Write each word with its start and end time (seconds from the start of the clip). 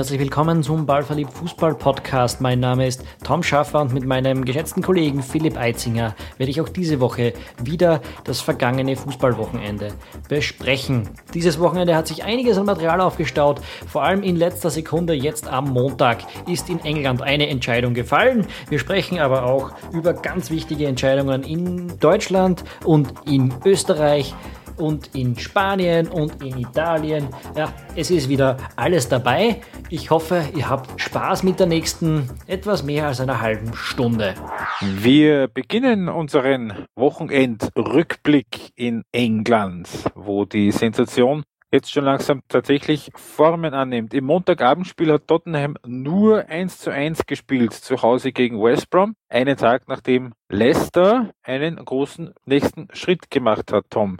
herzlich 0.00 0.20
willkommen 0.20 0.62
zum 0.62 0.86
Ballverliebt 0.86 1.30
Fußball 1.30 1.74
Podcast. 1.74 2.40
Mein 2.40 2.58
Name 2.58 2.86
ist 2.86 3.04
Tom 3.22 3.42
Schaffer 3.42 3.82
und 3.82 3.92
mit 3.92 4.06
meinem 4.06 4.46
geschätzten 4.46 4.82
Kollegen 4.82 5.22
Philipp 5.22 5.58
Eitzinger 5.58 6.14
werde 6.38 6.50
ich 6.50 6.58
auch 6.62 6.70
diese 6.70 7.00
Woche 7.00 7.34
wieder 7.62 8.00
das 8.24 8.40
vergangene 8.40 8.96
Fußballwochenende 8.96 9.92
besprechen. 10.26 11.10
Dieses 11.34 11.60
Wochenende 11.60 11.94
hat 11.94 12.06
sich 12.06 12.24
einiges 12.24 12.56
an 12.56 12.64
Material 12.64 13.02
aufgestaut, 13.02 13.60
vor 13.86 14.02
allem 14.02 14.22
in 14.22 14.36
letzter 14.36 14.70
Sekunde 14.70 15.12
jetzt 15.12 15.46
am 15.46 15.68
Montag 15.68 16.20
ist 16.48 16.70
in 16.70 16.80
England 16.80 17.20
eine 17.20 17.50
Entscheidung 17.50 17.92
gefallen. 17.92 18.46
Wir 18.70 18.78
sprechen 18.78 19.18
aber 19.18 19.44
auch 19.44 19.70
über 19.92 20.14
ganz 20.14 20.50
wichtige 20.50 20.86
Entscheidungen 20.86 21.42
in 21.42 21.98
Deutschland 21.98 22.64
und 22.86 23.12
in 23.26 23.52
Österreich 23.66 24.34
und 24.80 25.14
in 25.14 25.38
Spanien 25.38 26.08
und 26.08 26.42
in 26.42 26.58
Italien. 26.58 27.28
Ja, 27.56 27.72
es 27.94 28.10
ist 28.10 28.28
wieder 28.28 28.56
alles 28.76 29.08
dabei. 29.08 29.60
Ich 29.88 30.10
hoffe, 30.10 30.44
ihr 30.56 30.68
habt 30.68 31.00
Spaß 31.00 31.42
mit 31.42 31.60
der 31.60 31.66
nächsten 31.66 32.28
etwas 32.46 32.82
mehr 32.82 33.06
als 33.06 33.20
einer 33.20 33.40
halben 33.40 33.74
Stunde. 33.74 34.34
Wir 34.80 35.48
beginnen 35.48 36.08
unseren 36.08 36.86
Wochenendrückblick 36.96 38.72
in 38.74 39.04
England, 39.12 39.88
wo 40.14 40.44
die 40.44 40.72
Sensation 40.72 41.44
jetzt 41.72 41.92
schon 41.92 42.04
langsam 42.04 42.42
tatsächlich 42.48 43.10
Formen 43.14 43.74
annimmt. 43.74 44.12
Im 44.14 44.24
Montagabendspiel 44.24 45.12
hat 45.12 45.28
Tottenham 45.28 45.76
nur 45.86 46.48
1 46.48 46.78
zu 46.78 46.90
1 46.90 47.26
gespielt 47.26 47.72
zu 47.72 48.02
Hause 48.02 48.32
gegen 48.32 48.60
West 48.60 48.90
Brom, 48.90 49.14
einen 49.28 49.56
Tag 49.56 49.86
nachdem 49.86 50.32
Leicester 50.48 51.30
einen 51.42 51.76
großen 51.76 52.34
nächsten 52.44 52.88
Schritt 52.92 53.30
gemacht 53.30 53.72
hat, 53.72 53.84
Tom. 53.90 54.18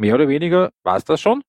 Mehr 0.00 0.14
oder 0.14 0.28
weniger 0.28 0.70
war 0.84 0.96
es 0.96 1.04
das 1.04 1.20
schon? 1.20 1.42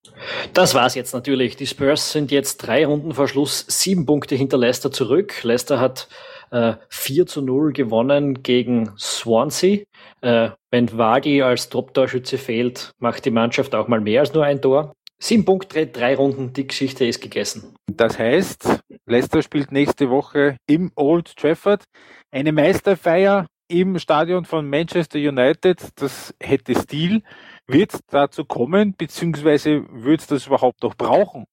Das 0.55 0.73
war 0.73 0.87
es 0.87 0.95
jetzt 0.95 1.13
natürlich. 1.13 1.55
Die 1.55 1.67
Spurs 1.67 2.11
sind 2.11 2.31
jetzt 2.31 2.57
drei 2.57 2.83
Runden 2.83 3.13
vor 3.13 3.27
Schluss 3.27 3.63
sieben 3.67 4.07
Punkte 4.07 4.35
hinter 4.35 4.57
Leicester 4.57 4.91
zurück. 4.91 5.43
Leicester 5.43 5.79
hat 5.79 6.07
äh, 6.49 6.73
4 6.89 7.27
zu 7.27 7.43
0 7.43 7.73
gewonnen 7.73 8.41
gegen 8.41 8.91
Swansea. 8.97 9.83
Äh, 10.21 10.49
wenn 10.71 10.97
Vardy 10.97 11.43
als 11.43 11.69
Top-Torschütze 11.69 12.39
fehlt, 12.39 12.91
macht 12.97 13.25
die 13.25 13.31
Mannschaft 13.31 13.75
auch 13.75 13.87
mal 13.87 14.01
mehr 14.01 14.21
als 14.21 14.33
nur 14.33 14.45
ein 14.45 14.61
Tor. 14.61 14.93
Sieben 15.21 15.45
Punkte, 15.45 15.85
drei 15.85 16.15
Runden, 16.15 16.51
die 16.53 16.65
Geschichte 16.65 17.05
ist 17.05 17.21
gegessen. 17.21 17.75
Das 17.91 18.17
heißt, 18.17 18.79
Leicester 19.05 19.43
spielt 19.43 19.71
nächste 19.71 20.09
Woche 20.09 20.57
im 20.65 20.91
Old 20.95 21.35
Trafford. 21.35 21.83
Eine 22.31 22.51
Meisterfeier 22.51 23.45
im 23.69 23.97
Stadion 23.99 24.43
von 24.45 24.69
Manchester 24.69 25.17
United. 25.17 25.79
Das 25.95 26.35
hätte 26.41 26.75
Stil. 26.75 27.21
Wird 27.67 27.93
es 27.93 28.01
dazu 28.09 28.43
kommen, 28.43 28.95
beziehungsweise 28.97 29.85
wird 29.91 30.21
es 30.21 30.27
das 30.27 30.47
überhaupt 30.47 30.83
noch 30.83 30.95
brauchen? 30.95 31.45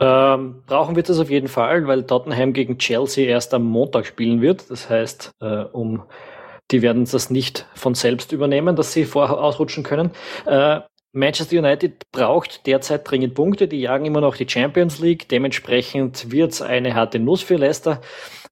Ähm, 0.00 0.62
brauchen 0.66 0.96
wir 0.96 1.02
das 1.02 1.18
auf 1.18 1.30
jeden 1.30 1.48
Fall, 1.48 1.86
weil 1.86 2.04
Tottenham 2.04 2.52
gegen 2.52 2.78
Chelsea 2.78 3.28
erst 3.28 3.52
am 3.54 3.64
Montag 3.64 4.06
spielen 4.06 4.40
wird. 4.40 4.70
Das 4.70 4.88
heißt, 4.88 5.32
äh, 5.40 5.64
um 5.72 6.02
die 6.70 6.82
werden 6.82 7.06
das 7.10 7.30
nicht 7.30 7.66
von 7.74 7.94
selbst 7.94 8.32
übernehmen, 8.32 8.76
dass 8.76 8.92
sie 8.92 9.04
vorher 9.04 9.38
ausrutschen 9.38 9.84
können. 9.84 10.10
Äh, 10.46 10.80
Manchester 11.12 11.58
United 11.58 12.10
braucht 12.12 12.66
derzeit 12.66 13.10
dringend 13.10 13.34
Punkte. 13.34 13.66
Die 13.66 13.80
jagen 13.80 14.04
immer 14.04 14.20
noch 14.20 14.36
die 14.36 14.48
Champions 14.48 14.98
League. 14.98 15.28
Dementsprechend 15.28 16.30
wird 16.30 16.52
es 16.52 16.62
eine 16.62 16.94
harte 16.94 17.18
Nuss 17.18 17.42
für 17.42 17.56
Leicester. 17.56 18.02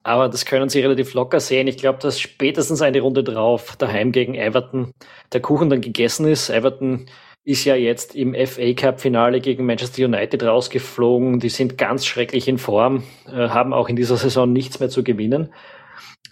Aber 0.07 0.29
das 0.29 0.47
können 0.47 0.69
sie 0.69 0.83
relativ 0.83 1.15
locker 1.15 1.41
sehen. 1.41 1.67
Ich 1.67 1.79
glaube, 1.79 1.99
dass 1.99 2.21
spätestens 2.21 2.81
eine 2.81 3.01
Runde 3.01 3.25
drauf 3.25 3.75
daheim 3.77 4.12
gegen 4.12 4.37
Everton 4.37 4.93
der 5.33 5.41
Kuchen 5.41 5.69
dann 5.69 5.81
gegessen 5.81 6.29
ist. 6.29 6.49
Everton 6.49 7.07
ist 7.43 7.65
ja 7.65 7.75
jetzt 7.75 8.15
im 8.15 8.33
FA 8.47 8.72
Cup 8.75 9.00
Finale 9.00 9.41
gegen 9.41 9.66
Manchester 9.66 10.05
United 10.05 10.45
rausgeflogen. 10.45 11.41
Die 11.41 11.49
sind 11.49 11.77
ganz 11.77 12.06
schrecklich 12.06 12.47
in 12.47 12.59
Form, 12.59 13.03
äh, 13.27 13.49
haben 13.49 13.72
auch 13.72 13.89
in 13.89 13.97
dieser 13.97 14.16
Saison 14.16 14.53
nichts 14.53 14.78
mehr 14.78 14.91
zu 14.91 15.03
gewinnen. 15.03 15.53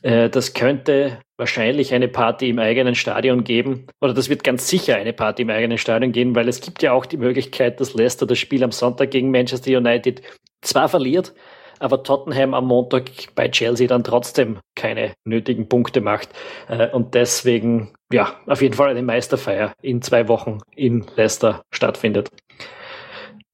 Äh, 0.02 0.30
das 0.30 0.54
könnte 0.54 1.18
wahrscheinlich 1.36 1.92
eine 1.94 2.06
Party 2.06 2.50
im 2.50 2.60
eigenen 2.60 2.94
Stadion 2.94 3.42
geben. 3.42 3.88
Oder 4.00 4.14
das 4.14 4.28
wird 4.28 4.44
ganz 4.44 4.68
sicher 4.68 4.94
eine 4.94 5.12
Party 5.12 5.42
im 5.42 5.50
eigenen 5.50 5.78
Stadion 5.78 6.12
geben, 6.12 6.36
weil 6.36 6.46
es 6.46 6.60
gibt 6.60 6.80
ja 6.84 6.92
auch 6.92 7.06
die 7.06 7.16
Möglichkeit, 7.16 7.80
dass 7.80 7.92
Leicester 7.92 8.24
das 8.24 8.38
Spiel 8.38 8.62
am 8.62 8.70
Sonntag 8.70 9.10
gegen 9.10 9.32
Manchester 9.32 9.76
United 9.76 10.22
zwar 10.62 10.88
verliert, 10.88 11.34
aber 11.78 12.02
Tottenham 12.02 12.54
am 12.54 12.66
Montag 12.66 13.10
bei 13.34 13.48
Chelsea 13.48 13.86
dann 13.86 14.04
trotzdem 14.04 14.58
keine 14.74 15.14
nötigen 15.24 15.68
Punkte 15.68 16.00
macht. 16.00 16.30
Äh, 16.68 16.88
und 16.90 17.14
deswegen, 17.14 17.92
ja, 18.12 18.34
auf 18.46 18.62
jeden 18.62 18.74
Fall 18.74 18.90
eine 18.90 19.02
Meisterfeier 19.02 19.72
in 19.82 20.02
zwei 20.02 20.28
Wochen 20.28 20.58
in 20.74 21.06
Leicester 21.16 21.62
stattfindet. 21.70 22.30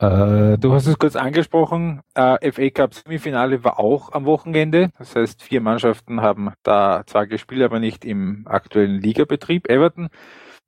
Äh, 0.00 0.56
du 0.56 0.72
hast 0.72 0.86
es 0.86 0.98
kurz 0.98 1.14
angesprochen, 1.14 2.00
äh, 2.14 2.50
FA 2.52 2.70
Cup 2.70 2.94
Semifinale 2.94 3.64
war 3.64 3.78
auch 3.78 4.12
am 4.12 4.24
Wochenende. 4.24 4.90
Das 4.98 5.14
heißt, 5.14 5.42
vier 5.42 5.60
Mannschaften 5.60 6.22
haben 6.22 6.52
da 6.62 7.02
zwar 7.06 7.26
gespielt, 7.26 7.62
aber 7.62 7.80
nicht 7.80 8.06
im 8.06 8.46
aktuellen 8.46 8.98
Ligabetrieb. 9.02 9.68
Everton 9.68 10.08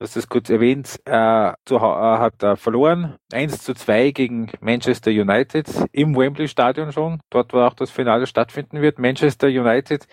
hast 0.03 0.17
es 0.17 0.29
kurz 0.29 0.51
erwähnt, 0.51 1.01
äh, 1.05 1.53
zu, 1.65 1.77
äh, 1.77 1.81
hat 1.81 2.43
er 2.43 2.57
verloren. 2.57 3.17
1 3.33 3.63
zu 3.63 3.75
2 3.75 4.11
gegen 4.11 4.51
Manchester 4.61 5.11
United 5.11 5.67
im 5.93 6.17
Wembley 6.17 6.49
Stadion 6.49 6.93
schon. 6.93 7.21
Dort, 7.31 7.53
wo 7.53 7.61
auch 7.61 7.75
das 7.75 7.91
Finale 7.91 8.27
stattfinden 8.27 8.83
wird. 8.83 8.99
Manchester 8.99 9.47
United 9.47 10.07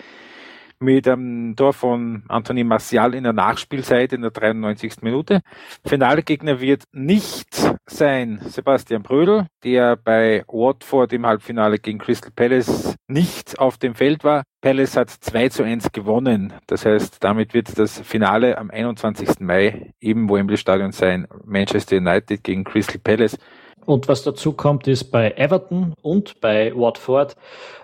mit 0.79 1.07
einem 1.07 1.55
Tor 1.55 1.73
von 1.73 2.23
Anthony 2.29 2.63
Martial 2.63 3.13
in 3.13 3.23
der 3.23 3.33
Nachspielzeit 3.33 4.13
in 4.13 4.21
der 4.21 4.31
93. 4.31 5.01
Minute. 5.01 5.41
Finalgegner 5.85 6.61
wird 6.61 6.83
nicht 6.93 7.49
sein 7.85 8.39
Sebastian 8.45 9.03
Brödel, 9.03 9.47
der 9.63 9.97
bei 9.97 10.43
Watford 10.47 11.11
im 11.13 11.25
Halbfinale 11.25 11.79
gegen 11.79 11.99
Crystal 11.99 12.31
Palace 12.33 12.95
nicht 13.07 13.59
auf 13.59 13.77
dem 13.77 13.93
Feld 13.93 14.23
war. 14.23 14.43
Palace 14.61 14.95
hat 14.95 15.09
2 15.09 15.49
zu 15.49 15.63
1 15.63 15.91
gewonnen. 15.91 16.53
Das 16.67 16.85
heißt, 16.85 17.23
damit 17.23 17.53
wird 17.53 17.77
das 17.77 17.99
Finale 17.99 18.57
am 18.57 18.69
21. 18.69 19.39
Mai 19.39 19.91
im 19.99 20.29
Wembley 20.29 20.57
Stadion 20.57 20.91
sein. 20.91 21.27
Manchester 21.45 21.97
United 21.97 22.43
gegen 22.43 22.63
Crystal 22.63 22.99
Palace. 22.99 23.37
Und 23.85 24.07
was 24.07 24.23
dazu 24.23 24.53
kommt, 24.53 24.87
ist 24.87 25.05
bei 25.05 25.31
Everton 25.31 25.93
und 26.01 26.39
bei 26.41 26.73
Watford 26.75 27.35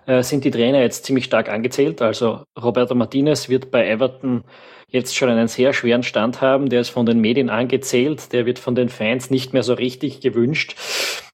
äh, 0.06 0.22
sind 0.24 0.44
die 0.44 0.52
Trainer 0.52 0.82
jetzt 0.82 1.06
ziemlich 1.06 1.26
stark 1.26 1.50
angezählt. 1.50 2.02
Also 2.02 2.44
Roberto 2.62 2.96
Martinez 2.96 3.50
wird 3.50 3.72
bei 3.72 3.88
Everton 3.88 4.44
jetzt 4.90 5.16
schon 5.16 5.30
einen 5.30 5.48
sehr 5.48 5.74
schweren 5.74 6.04
Stand 6.04 6.42
haben. 6.42 6.70
Der 6.70 6.82
ist 6.82 6.90
von 6.90 7.06
den 7.06 7.20
Medien 7.20 7.50
angezählt. 7.50 8.32
Der 8.34 8.46
wird 8.46 8.60
von 8.60 8.76
den 8.76 8.90
Fans 8.90 9.30
nicht 9.30 9.54
mehr 9.54 9.64
so 9.64 9.74
richtig 9.74 10.22
gewünscht. 10.22 10.76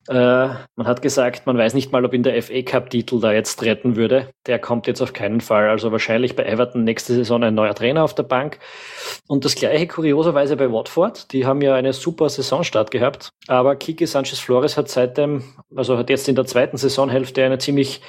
Äh, 0.08 0.14
man 0.14 0.88
hat 0.88 1.02
gesagt, 1.02 1.46
man 1.46 1.58
weiß 1.58 1.74
nicht 1.74 1.92
mal, 1.92 2.04
ob 2.06 2.14
ihn 2.14 2.24
der 2.24 2.42
FA 2.42 2.62
Cup-Titel 2.62 3.20
da 3.20 3.32
jetzt 3.34 3.62
retten 3.64 3.96
würde. 3.96 4.30
Der 4.48 4.58
kommt 4.60 4.88
jetzt 4.88 5.02
auf 5.02 5.14
keinen 5.14 5.42
Fall. 5.42 5.70
Also 5.70 5.92
wahrscheinlich 5.92 6.36
bei 6.36 6.44
Everton 6.44 6.84
nächste 6.84 7.14
Saison 7.14 7.44
ein 7.44 7.54
neuer 7.54 7.76
Trainer 7.76 8.04
auf 8.04 8.16
der 8.16 8.24
Bank. 8.24 8.60
Und 9.28 9.46
das 9.46 9.56
gleiche 9.56 9.88
kurioserweise 9.88 10.56
bei 10.58 10.72
Watford. 10.72 11.32
Die 11.34 11.46
haben 11.46 11.62
ja 11.62 11.76
eine 11.76 11.94
super 11.94 12.30
Saisonstart 12.30 12.90
gehabt. 12.92 13.30
Aber 13.48 13.76
Kiki 13.76 14.08
Sanchez 14.08 14.40
Flores 14.40 14.78
hat 14.78 14.90
seitdem, 14.90 15.44
also 15.76 15.98
hat 15.98 16.10
jetzt 16.10 16.28
in 16.28 16.36
der 16.36 16.46
zweiten 16.46 16.78
Saisonhälfte 16.78 17.44
eine 17.44 17.60
ziemlich 17.60 18.02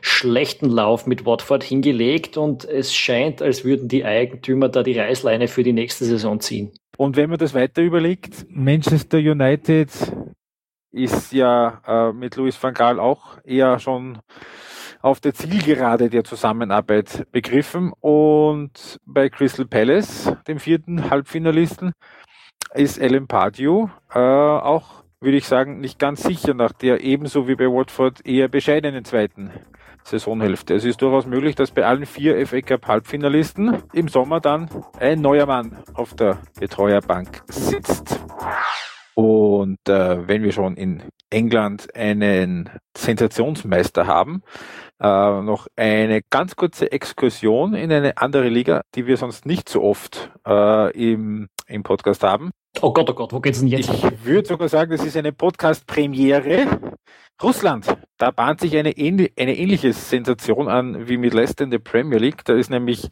schlechten 0.00 0.68
Lauf 0.68 1.06
mit 1.06 1.24
Watford 1.24 1.64
hingelegt 1.64 2.36
und 2.36 2.66
es 2.66 2.94
scheint, 2.94 3.40
als 3.40 3.64
würden 3.64 3.88
die 3.88 4.04
Eigentümer 4.04 4.68
da 4.68 4.82
die 4.82 4.98
Reißleine 4.98 5.48
für 5.48 5.62
die 5.62 5.72
nächste 5.72 6.04
Saison 6.04 6.40
ziehen. 6.40 6.72
Und 6.98 7.16
wenn 7.16 7.30
man 7.30 7.38
das 7.38 7.54
weiter 7.54 7.80
überlegt, 7.80 8.44
Manchester 8.50 9.16
United 9.16 9.88
ist 10.94 11.32
ja 11.32 11.80
äh, 11.86 12.12
mit 12.12 12.36
Louis 12.36 12.60
van 12.62 12.72
Gaal 12.72 13.00
auch 13.00 13.38
eher 13.44 13.78
schon 13.78 14.18
auf 15.02 15.20
der 15.20 15.34
Zielgerade 15.34 16.08
der 16.08 16.24
Zusammenarbeit 16.24 17.26
begriffen. 17.30 17.92
Und 18.00 18.98
bei 19.04 19.28
Crystal 19.28 19.66
Palace, 19.66 20.32
dem 20.48 20.58
vierten 20.58 21.10
Halbfinalisten, 21.10 21.92
ist 22.74 23.00
Alan 23.00 23.26
Pardew 23.26 23.88
äh, 24.14 24.18
auch, 24.18 25.04
würde 25.20 25.36
ich 25.36 25.46
sagen, 25.46 25.80
nicht 25.80 25.98
ganz 25.98 26.22
sicher 26.22 26.54
nach 26.54 26.72
der 26.72 27.02
ebenso 27.02 27.48
wie 27.48 27.54
bei 27.54 27.66
Watford 27.66 28.26
eher 28.26 28.48
bescheidenen 28.48 29.04
zweiten 29.04 29.50
Saisonhälfte. 30.04 30.74
Es 30.74 30.84
ist 30.84 31.00
durchaus 31.00 31.26
möglich, 31.26 31.54
dass 31.54 31.70
bei 31.70 31.84
allen 31.84 32.06
vier 32.06 32.46
FA 32.46 32.60
Cup 32.60 32.86
Halbfinalisten 32.86 33.82
im 33.92 34.08
Sommer 34.08 34.40
dann 34.40 34.68
ein 34.98 35.20
neuer 35.20 35.46
Mann 35.46 35.78
auf 35.94 36.14
der 36.14 36.38
Betreuerbank 36.60 37.42
sitzt. 37.48 38.03
Und 39.14 39.78
äh, 39.88 40.26
wenn 40.26 40.42
wir 40.42 40.52
schon 40.52 40.76
in 40.76 41.02
England 41.30 41.94
einen 41.94 42.70
Sensationsmeister 42.96 44.06
haben, 44.06 44.42
äh, 45.00 45.06
noch 45.42 45.66
eine 45.76 46.22
ganz 46.30 46.56
kurze 46.56 46.90
Exkursion 46.90 47.74
in 47.74 47.92
eine 47.92 48.16
andere 48.18 48.48
Liga, 48.48 48.82
die 48.94 49.06
wir 49.06 49.16
sonst 49.16 49.46
nicht 49.46 49.68
so 49.68 49.82
oft 49.82 50.30
äh, 50.46 50.90
im, 50.92 51.48
im 51.66 51.82
Podcast 51.82 52.22
haben. 52.22 52.50
Oh 52.80 52.92
Gott, 52.92 53.08
oh 53.08 53.14
Gott, 53.14 53.32
wo 53.32 53.40
geht's 53.40 53.60
denn 53.60 53.68
jetzt? 53.68 53.90
Ich 53.92 54.24
würde 54.24 54.48
sogar 54.48 54.68
sagen, 54.68 54.90
das 54.90 55.04
ist 55.04 55.16
eine 55.16 55.32
Podcast-Premiere. 55.32 56.66
Russland, 57.42 57.96
da 58.18 58.30
bahnt 58.30 58.60
sich 58.60 58.76
eine, 58.76 58.96
ähnli 58.96 59.32
eine 59.38 59.56
ähnliche 59.56 59.92
Sensation 59.92 60.68
an 60.68 61.08
wie 61.08 61.16
mit 61.16 61.34
Leicester 61.34 61.64
in 61.64 61.70
der 61.70 61.78
Premier 61.78 62.18
League. 62.18 62.44
Da 62.44 62.54
ist 62.54 62.70
nämlich 62.70 63.08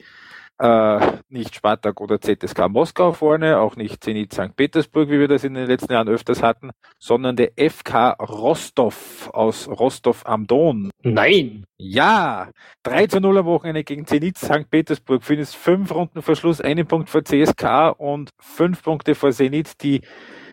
Äh, 0.58 1.00
nicht 1.28 1.54
Spartak 1.54 2.00
oder 2.00 2.20
ZSK 2.20 2.68
Moskau 2.68 3.12
vorne, 3.12 3.58
auch 3.58 3.76
nicht 3.76 4.04
Zenit 4.04 4.32
St. 4.32 4.54
Petersburg, 4.54 5.08
wie 5.08 5.18
wir 5.18 5.28
das 5.28 5.44
in 5.44 5.54
den 5.54 5.66
letzten 5.66 5.92
Jahren 5.92 6.08
öfters 6.08 6.42
hatten, 6.42 6.70
sondern 6.98 7.36
der 7.36 7.52
FK 7.56 8.10
Rostov 8.20 9.30
aus 9.32 9.68
Rostov 9.68 10.24
am 10.26 10.46
Don. 10.46 10.90
Nein! 11.02 11.64
Ja! 11.78 12.50
3 12.84 13.06
zu 13.08 13.20
0 13.20 13.38
am 13.38 13.46
Wochenende 13.46 13.82
gegen 13.82 14.06
Zenit 14.06 14.38
St. 14.38 14.70
Petersburg. 14.70 15.24
Findest 15.24 15.56
fünf 15.56 15.92
Runden 15.92 16.22
vor 16.22 16.36
Schluss, 16.36 16.60
einen 16.60 16.86
Punkt 16.86 17.10
vor 17.10 17.24
CSK 17.24 17.94
und 17.98 18.30
fünf 18.38 18.82
Punkte 18.82 19.14
vor 19.14 19.32
Zenit, 19.32 19.82
die 19.82 20.02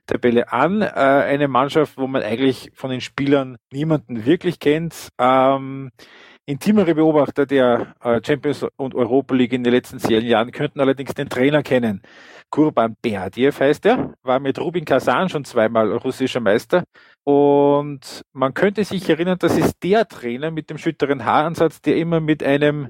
Tabelle 0.09 0.51
an. 0.51 0.81
Äh, 0.81 0.85
eine 0.87 1.47
Mannschaft, 1.47 1.97
wo 1.97 2.07
man 2.07 2.23
eigentlich 2.23 2.71
von 2.73 2.89
den 2.89 3.01
Spielern 3.01 3.57
niemanden 3.71 4.25
wirklich 4.25 4.59
kennt. 4.59 5.09
Ähm, 5.19 5.91
intimere 6.49 6.95
Beobachter 6.95 7.45
der 7.45 7.93
äh, 8.03 8.19
Champions 8.25 8.65
und 8.75 8.95
Europa 8.95 9.35
League 9.35 9.53
in 9.53 9.63
den 9.63 9.71
letzten 9.71 9.99
zehn 9.99 10.25
Jahren 10.25 10.51
könnten 10.51 10.79
allerdings 10.79 11.13
den 11.13 11.29
Trainer 11.29 11.61
kennen. 11.61 12.01
Kurban 12.49 12.95
Berdiev 12.99 13.59
heißt 13.59 13.85
er, 13.85 14.15
war 14.23 14.39
mit 14.39 14.59
Rubin 14.59 14.83
Kazan 14.83 15.29
schon 15.29 15.45
zweimal 15.45 15.91
russischer 15.91 16.39
Meister. 16.39 16.85
Und 17.23 18.23
man 18.33 18.55
könnte 18.55 18.83
sich 18.83 19.07
erinnern, 19.07 19.37
das 19.39 19.57
ist 19.59 19.75
der 19.83 20.07
Trainer 20.07 20.49
mit 20.49 20.71
dem 20.71 20.79
schütteren 20.79 21.23
Haaransatz, 21.23 21.81
der 21.81 21.97
immer 21.97 22.19
mit 22.19 22.41
einem 22.41 22.89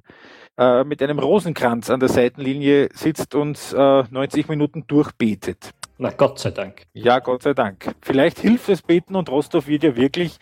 äh, 0.58 0.86
mit 0.86 1.04
einem 1.04 1.20
Rosenkranz 1.20 1.90
an 1.90 2.00
der 2.00 2.10
Seitenlinie 2.10 2.88
sitzt 2.94 3.36
und 3.36 3.60
äh, 3.78 4.04
90 4.10 4.48
Minuten 4.48 4.86
durchbetet. 4.88 5.72
Na 5.98 6.12
Gott 6.12 6.40
sei 6.40 6.52
Dank. 6.52 6.84
Ja, 6.94 7.20
Gott 7.20 7.44
sei 7.44 7.54
Dank. 7.54 7.94
Vielleicht 8.02 8.40
hilft 8.40 8.70
es 8.70 8.82
Beten 8.82 9.18
und 9.18 9.30
Rostov 9.30 9.68
wird 9.68 9.84
ja 9.84 9.98
wirklich 9.98 10.38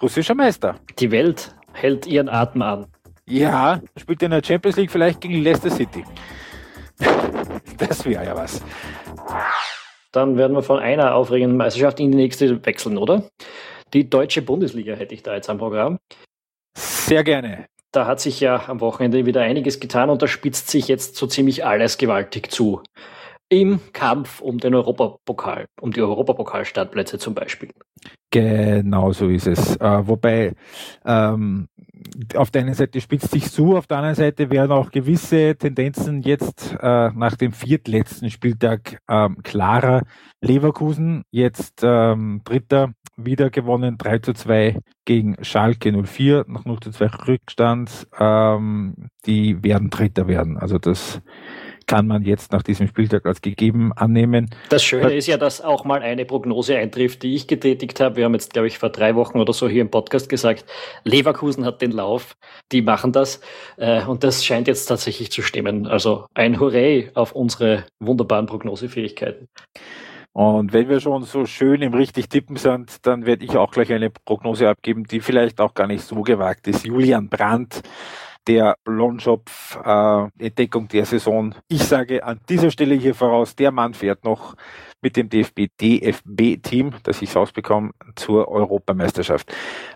russischer 0.00 0.34
Meister. 0.34 0.76
Die 0.98 1.10
Welt 1.10 1.54
hält 1.72 2.06
ihren 2.06 2.28
Atem 2.28 2.62
an. 2.62 2.86
Ja, 3.26 3.80
spielt 3.96 4.22
in 4.22 4.30
der 4.30 4.42
Champions 4.44 4.76
League 4.76 4.90
vielleicht 4.90 5.20
gegen 5.20 5.42
Leicester 5.42 5.70
City. 5.70 6.04
Das 7.78 8.04
wäre 8.04 8.24
ja 8.24 8.36
was. 8.36 8.62
Dann 10.12 10.36
werden 10.36 10.54
wir 10.54 10.62
von 10.62 10.78
einer 10.78 11.14
aufregenden 11.14 11.56
Meisterschaft 11.56 11.98
in 11.98 12.12
die 12.12 12.16
nächste 12.16 12.64
wechseln, 12.64 12.96
oder? 12.96 13.24
Die 13.92 14.08
deutsche 14.08 14.42
Bundesliga 14.42 14.94
hätte 14.94 15.14
ich 15.14 15.22
da 15.22 15.34
jetzt 15.34 15.50
am 15.50 15.58
Programm. 15.58 15.98
Sehr 16.76 17.24
gerne. 17.24 17.66
Da 17.90 18.06
hat 18.06 18.20
sich 18.20 18.40
ja 18.40 18.68
am 18.68 18.80
Wochenende 18.80 19.26
wieder 19.26 19.42
einiges 19.42 19.80
getan 19.80 20.10
und 20.10 20.22
da 20.22 20.26
spitzt 20.26 20.70
sich 20.70 20.88
jetzt 20.88 21.16
so 21.16 21.26
ziemlich 21.26 21.64
alles 21.64 21.98
gewaltig 21.98 22.50
zu 22.50 22.82
im 23.52 23.80
Kampf 23.92 24.40
um 24.40 24.56
den 24.56 24.74
Europapokal, 24.74 25.66
um 25.78 25.92
die 25.92 26.00
Europapokalstartplätze 26.00 27.18
zum 27.18 27.34
Beispiel. 27.34 27.68
Genau 28.30 29.12
so 29.12 29.28
ist 29.28 29.46
es. 29.46 29.76
Äh, 29.76 30.08
wobei 30.08 30.54
ähm, 31.04 31.68
auf 32.34 32.50
der 32.50 32.62
einen 32.62 32.72
Seite 32.72 32.98
spitzt 33.02 33.30
sich 33.30 33.52
zu, 33.52 33.76
auf 33.76 33.86
der 33.86 33.98
anderen 33.98 34.14
Seite 34.14 34.50
werden 34.50 34.72
auch 34.72 34.90
gewisse 34.90 35.54
Tendenzen 35.54 36.22
jetzt 36.22 36.74
äh, 36.80 37.10
nach 37.10 37.36
dem 37.36 37.52
viertletzten 37.52 38.30
Spieltag 38.30 39.02
ähm, 39.06 39.42
klarer. 39.42 40.04
Leverkusen 40.40 41.24
jetzt 41.30 41.82
ähm, 41.82 42.40
Dritter, 42.44 42.94
wieder 43.18 43.50
gewonnen, 43.50 43.98
3 43.98 44.18
zu 44.20 44.32
2 44.32 44.78
gegen 45.04 45.36
Schalke 45.44 45.92
04 45.92 46.46
nach 46.48 46.64
0 46.64 46.80
zu 46.80 46.90
2 46.90 47.06
Rückstand. 47.28 48.08
Ähm, 48.18 49.10
die 49.26 49.62
werden 49.62 49.90
Dritter 49.90 50.26
werden. 50.26 50.56
Also 50.56 50.78
das 50.78 51.20
kann 51.86 52.06
man 52.06 52.22
jetzt 52.22 52.52
nach 52.52 52.62
diesem 52.62 52.88
Spieltag 52.88 53.26
als 53.26 53.40
gegeben 53.40 53.92
annehmen. 53.94 54.50
Das 54.68 54.82
Schöne 54.82 55.14
ist 55.14 55.26
ja, 55.26 55.36
dass 55.36 55.60
auch 55.60 55.84
mal 55.84 56.02
eine 56.02 56.24
Prognose 56.24 56.76
eintrifft, 56.76 57.22
die 57.22 57.34
ich 57.34 57.46
getätigt 57.46 58.00
habe. 58.00 58.16
Wir 58.16 58.24
haben 58.24 58.34
jetzt, 58.34 58.52
glaube 58.52 58.68
ich, 58.68 58.78
vor 58.78 58.90
drei 58.90 59.14
Wochen 59.14 59.38
oder 59.40 59.52
so 59.52 59.68
hier 59.68 59.82
im 59.82 59.90
Podcast 59.90 60.28
gesagt, 60.28 60.64
Leverkusen 61.04 61.64
hat 61.64 61.82
den 61.82 61.92
Lauf, 61.92 62.36
die 62.72 62.82
machen 62.82 63.12
das. 63.12 63.40
Äh, 63.76 64.04
und 64.04 64.24
das 64.24 64.44
scheint 64.44 64.68
jetzt 64.68 64.86
tatsächlich 64.86 65.30
zu 65.32 65.42
stimmen. 65.42 65.86
Also 65.86 66.26
ein 66.34 66.60
Hooray 66.60 67.10
auf 67.14 67.32
unsere 67.32 67.84
wunderbaren 68.00 68.46
Prognosefähigkeiten. 68.46 69.48
Und 70.32 70.72
wenn 70.72 70.88
wir 70.88 71.00
schon 71.00 71.24
so 71.24 71.44
schön 71.44 71.82
im 71.82 71.92
richtig 71.92 72.30
Tippen 72.30 72.56
sind, 72.56 73.06
dann 73.06 73.26
werde 73.26 73.44
ich 73.44 73.56
auch 73.56 73.70
gleich 73.70 73.92
eine 73.92 74.08
Prognose 74.10 74.68
abgeben, 74.68 75.04
die 75.04 75.20
vielleicht 75.20 75.60
auch 75.60 75.74
gar 75.74 75.86
nicht 75.86 76.02
so 76.02 76.22
gewagt 76.22 76.66
ist. 76.68 76.86
Julian 76.86 77.28
Brandt 77.28 77.82
der 78.46 78.76
Lohnschopf-Entdeckung 78.84 80.84
äh, 80.84 80.88
der 80.88 81.06
Saison. 81.06 81.54
Ich 81.68 81.84
sage 81.84 82.24
an 82.24 82.40
dieser 82.48 82.70
Stelle 82.70 82.94
hier 82.94 83.14
voraus, 83.14 83.54
der 83.54 83.70
Mann 83.70 83.94
fährt 83.94 84.24
noch 84.24 84.54
mit 85.00 85.16
dem 85.16 85.28
DFB 85.28 85.66
DFB-Team, 85.80 86.94
das 87.02 87.22
ich 87.22 87.34
rausbekomme, 87.34 87.90
zur 88.14 88.48
Europameisterschaft. 88.48 89.52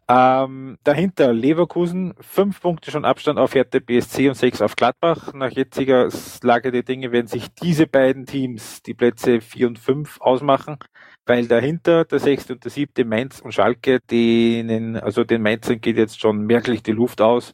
Ähm, 0.08 0.78
dahinter 0.82 1.32
Leverkusen, 1.32 2.14
fünf 2.20 2.60
Punkte 2.60 2.90
schon 2.90 3.04
Abstand 3.04 3.38
auf 3.38 3.54
Hertha 3.54 3.78
BSC 3.78 4.28
und 4.28 4.34
sechs 4.34 4.60
auf 4.60 4.74
Gladbach. 4.74 5.32
Nach 5.32 5.50
jetziger 5.50 6.08
Lage 6.42 6.72
der 6.72 6.82
Dinge 6.82 7.12
werden 7.12 7.28
sich 7.28 7.48
diese 7.54 7.86
beiden 7.86 8.26
Teams 8.26 8.82
die 8.82 8.94
Plätze 8.94 9.40
vier 9.40 9.68
und 9.68 9.78
fünf 9.78 10.20
ausmachen, 10.20 10.78
weil 11.24 11.46
dahinter 11.46 12.04
der 12.04 12.18
sechste 12.18 12.54
und 12.54 12.64
der 12.64 12.72
siebte 12.72 13.04
Mainz 13.04 13.40
und 13.40 13.52
Schalke, 13.52 14.00
denen, 14.10 14.96
also 14.96 15.22
den 15.22 15.42
Mainzern 15.42 15.80
geht 15.80 15.96
jetzt 15.96 16.20
schon 16.20 16.46
merklich 16.46 16.82
die 16.82 16.92
Luft 16.92 17.20
aus 17.20 17.52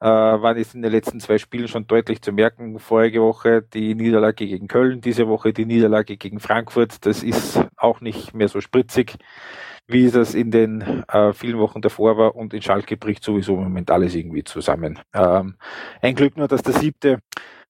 äh, 0.00 0.06
waren 0.06 0.56
jetzt 0.56 0.74
in 0.74 0.82
den 0.82 0.92
letzten 0.92 1.20
zwei 1.20 1.38
Spielen 1.38 1.68
schon 1.68 1.86
deutlich 1.86 2.22
zu 2.22 2.32
merken. 2.32 2.78
Vorige 2.78 3.20
Woche 3.20 3.62
die 3.62 3.94
Niederlage 3.94 4.46
gegen 4.46 4.66
Köln, 4.66 5.00
diese 5.00 5.28
Woche 5.28 5.52
die 5.52 5.66
Niederlage 5.66 6.16
gegen 6.16 6.40
Frankfurt. 6.40 7.04
Das 7.04 7.22
ist 7.22 7.60
auch 7.76 8.00
nicht 8.00 8.34
mehr 8.34 8.48
so 8.48 8.60
spritzig, 8.60 9.16
wie 9.86 10.10
das 10.10 10.34
in 10.34 10.50
den 10.50 11.04
äh, 11.08 11.32
vielen 11.34 11.58
Wochen 11.58 11.82
davor 11.82 12.16
war. 12.16 12.34
Und 12.34 12.54
in 12.54 12.62
Schalke 12.62 12.96
bricht 12.96 13.22
sowieso 13.22 13.54
im 13.56 13.64
Moment 13.64 13.90
alles 13.90 14.14
irgendwie 14.14 14.44
zusammen. 14.44 14.98
Ähm, 15.12 15.56
ein 16.00 16.14
Glück 16.14 16.36
nur, 16.36 16.48
dass 16.48 16.62
der 16.62 16.74
siebte 16.74 17.18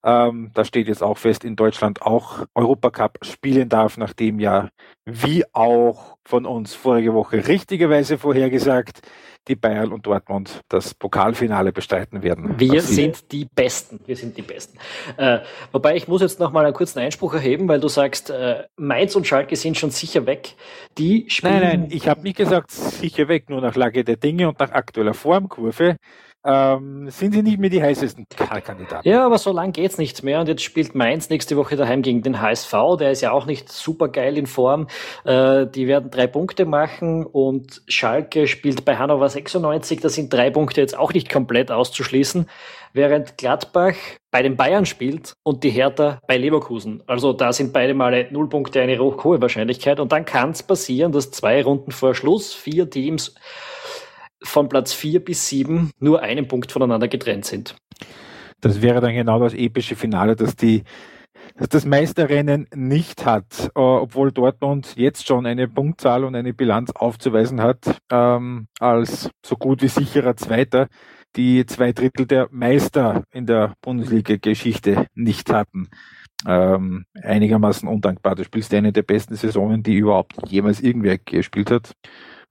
ähm, 0.03 0.51
da 0.55 0.65
steht 0.65 0.89
jetzt 0.89 1.03
auch 1.03 1.19
fest, 1.19 1.45
in 1.45 1.57
Deutschland 1.57 2.03
auch 2.03 2.47
Europacup 2.55 3.19
spielen 3.23 3.69
darf, 3.69 3.99
nachdem 3.99 4.41
ja, 4.41 4.69
wie 5.05 5.45
auch 5.53 6.17
von 6.27 6.47
uns 6.47 6.75
vorige 6.75 7.13
Woche 7.13 7.47
richtigerweise 7.47 8.17
vorhergesagt, 8.17 9.03
die 9.49 9.57
Bayern 9.57 9.93
und 9.93 10.07
Dortmund 10.07 10.61
das 10.69 10.95
Pokalfinale 10.95 11.73
bestreiten 11.73 12.23
werden. 12.23 12.59
Wir 12.59 12.83
sind 12.83 13.33
die 13.33 13.47
Besten. 13.47 14.01
Wir 14.07 14.17
sind 14.17 14.37
die 14.37 14.43
Besten. 14.43 14.79
Äh, 15.17 15.41
wobei 15.73 15.97
ich 15.97 16.09
muss 16.09 16.21
jetzt 16.21 16.39
noch 16.41 16.53
mal 16.53 16.65
einen 16.65 16.75
kurzen 16.75 16.99
Einspruch 16.99 17.35
erheben, 17.35 17.67
weil 17.69 17.81
du 17.81 17.89
sagst, 17.89 18.31
äh, 18.31 18.65
Mainz 18.77 19.17
und 19.17 19.27
Schalke 19.27 19.57
sind 19.57 19.77
schon 19.77 19.91
sicher 19.91 20.27
weg. 20.27 20.55
Die 20.99 21.25
spielen 21.29 21.61
nein, 21.61 21.81
nein, 21.81 21.89
ich 21.91 22.09
habe 22.09 22.23
nicht 22.23 22.37
gesagt 22.37 22.71
sicher 22.71 23.29
weg, 23.29 23.51
nur 23.51 23.61
nach 23.61 23.77
Lage 23.77 24.05
der 24.05 24.17
Dinge 24.17 24.49
und 24.49 24.59
nach 24.61 24.73
aktueller 24.73 25.15
Formkurve 25.15 25.97
ähm, 26.45 27.11
sind 27.11 27.33
sie 27.33 27.43
nicht 27.43 27.59
mehr 27.59 27.71
die 27.71 27.83
heißesten 27.83 28.27
Kandidaten. 28.65 29.07
Ja, 29.07 29.27
aber 29.27 29.39
so 29.39 29.53
lang 29.53 29.73
geht's 29.73 29.99
nichts 29.99 30.23
mehr. 30.23 30.41
Und 30.41 30.49
jetzt 30.49 30.63
spielt 30.63 30.95
Mainz 30.95 31.29
nächste 31.29 31.57
Woche 31.57 31.77
daheim 31.77 32.03
gegen 32.03 32.23
den 32.23 32.41
HSV. 32.41 32.73
Der 32.99 33.11
ist 33.11 33.21
ja 33.21 33.33
auch 33.33 33.47
nicht 33.47 33.71
super 33.71 34.09
geil 34.09 34.39
in 34.39 34.47
Form. 34.47 34.87
Äh, 35.25 35.67
die 35.67 35.87
werden 35.87 36.11
drei 36.11 36.27
Punkte 36.27 36.65
machen 36.65 37.27
und 37.27 37.83
Schalke 37.89 38.47
spielt 38.47 38.85
bei 38.85 38.97
Hannover 38.97 39.29
96. 39.29 40.01
Da 40.01 40.09
sind 40.09 40.33
drei 40.33 40.51
Punkte 40.51 40.81
jetzt 40.81 40.97
auch 40.97 41.13
nicht 41.13 41.31
komplett 41.31 41.71
auszuschließen. 41.71 42.47
Während 42.93 43.39
Gladbach 43.39 43.95
bei 44.33 44.43
den 44.43 44.57
Bayern 44.57 44.87
spielt 44.87 45.35
und 45.45 45.63
die 45.63 45.71
Hertha 45.71 46.21
bei 46.27 46.37
Leverkusen. 46.37 47.03
Also 47.07 47.33
da 47.33 47.53
sind 47.53 47.73
beide 47.73 47.95
Male 47.95 48.29
null 48.31 48.49
Punkte 48.49 48.81
eine 48.81 48.99
hohe 48.99 49.41
Wahrscheinlichkeit. 49.41 50.01
Und 50.01 50.11
dann 50.11 50.25
kann 50.25 50.51
es 50.51 50.63
passieren, 50.63 51.13
dass 51.13 51.31
zwei 51.31 51.63
Runden 51.63 51.93
vor 51.93 52.15
Schluss 52.15 52.53
vier 52.53 52.89
Teams 52.89 53.35
von 54.43 54.69
Platz 54.69 54.93
4 54.93 55.25
bis 55.25 55.49
7 55.49 55.91
nur 55.99 56.23
einen 56.23 56.49
Punkt 56.49 56.73
voneinander 56.73 57.09
getrennt 57.09 57.45
sind. 57.45 57.77
Das 58.61 58.83
wäre 58.83 59.01
dann 59.01 59.15
genau 59.15 59.39
das 59.39 59.55
epische 59.55 59.97
Finale, 59.97 60.37
dass 60.37 60.57
die 60.57 60.85
dass 61.57 61.69
das 61.69 61.85
Meisterrennen 61.85 62.67
nicht 62.75 63.27
hat, 63.27 63.71
äh, 63.75 63.81
obwohl 63.81 64.33
Dortmund 64.33 64.95
jetzt 64.97 65.27
schon 65.27 65.47
eine 65.47 65.69
Punktzahl 65.69 66.25
und 66.25 66.35
eine 66.35 66.55
Bilanz 66.55 66.91
aufzuweisen 66.93 67.61
hat, 67.61 68.01
ähm, 68.11 68.69
als 68.79 69.31
so 69.45 69.57
gut 69.57 69.83
wie 69.83 69.89
sicherer 69.89 70.37
Zweiter, 70.37 70.89
die 71.37 71.65
zwei 71.67 71.93
Drittel 71.93 72.27
der 72.27 72.49
Meister 72.51 73.25
in 73.31 73.47
der 73.47 73.75
Bundesliga-Geschichte 73.83 75.07
nicht 75.15 75.53
hatten. 75.53 75.89
Ähm, 76.47 77.05
einigermaßen 77.23 77.87
undankbar. 77.89 78.35
Du 78.35 78.45
spielst 78.45 78.73
eine 78.73 78.93
der 78.93 79.03
besten 79.03 79.37
Saisonen, 79.37 79.83
die 79.83 79.97
überhaupt 79.97 80.35
jemals 80.49 80.81
irgendwer 80.81 81.19
gespielt 81.19 81.71
hat. 81.71 81.93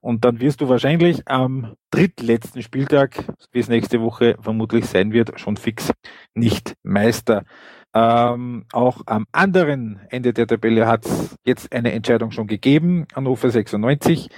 Und 0.00 0.24
dann 0.24 0.40
wirst 0.40 0.60
du 0.60 0.68
wahrscheinlich 0.68 1.28
am 1.28 1.74
drittletzten 1.90 2.62
Spieltag, 2.62 3.24
wie 3.52 3.58
es 3.60 3.68
nächste 3.68 4.00
Woche 4.00 4.36
vermutlich 4.40 4.86
sein 4.86 5.12
wird, 5.12 5.38
schon 5.38 5.56
fix 5.56 5.92
nicht 6.34 6.74
Meister. 6.82 7.44
Ähm, 7.92 8.64
auch 8.72 9.02
am 9.06 9.26
anderen 9.32 10.00
Ende 10.08 10.32
der 10.32 10.46
Tabelle 10.46 10.86
hat 10.86 11.04
es 11.04 11.36
jetzt 11.44 11.72
eine 11.72 11.92
Entscheidung 11.92 12.30
schon 12.30 12.46
gegeben. 12.46 13.06
Hannover 13.14 13.50
96 13.50 14.28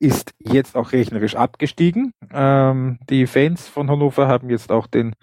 ist 0.00 0.32
jetzt 0.38 0.76
auch 0.76 0.92
rechnerisch 0.92 1.36
abgestiegen. 1.36 2.12
Ähm, 2.32 2.98
die 3.08 3.26
Fans 3.26 3.68
von 3.68 3.90
Hannover 3.90 4.26
haben 4.26 4.50
jetzt 4.50 4.72
auch 4.72 4.86
den, 4.86 5.14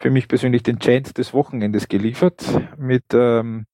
für 0.00 0.10
mich 0.10 0.28
persönlich 0.28 0.62
den 0.62 0.78
Chant 0.78 1.18
des 1.18 1.34
Wochenendes 1.34 1.88
geliefert 1.88 2.44
mit 2.78 3.04
ähm, 3.12 3.66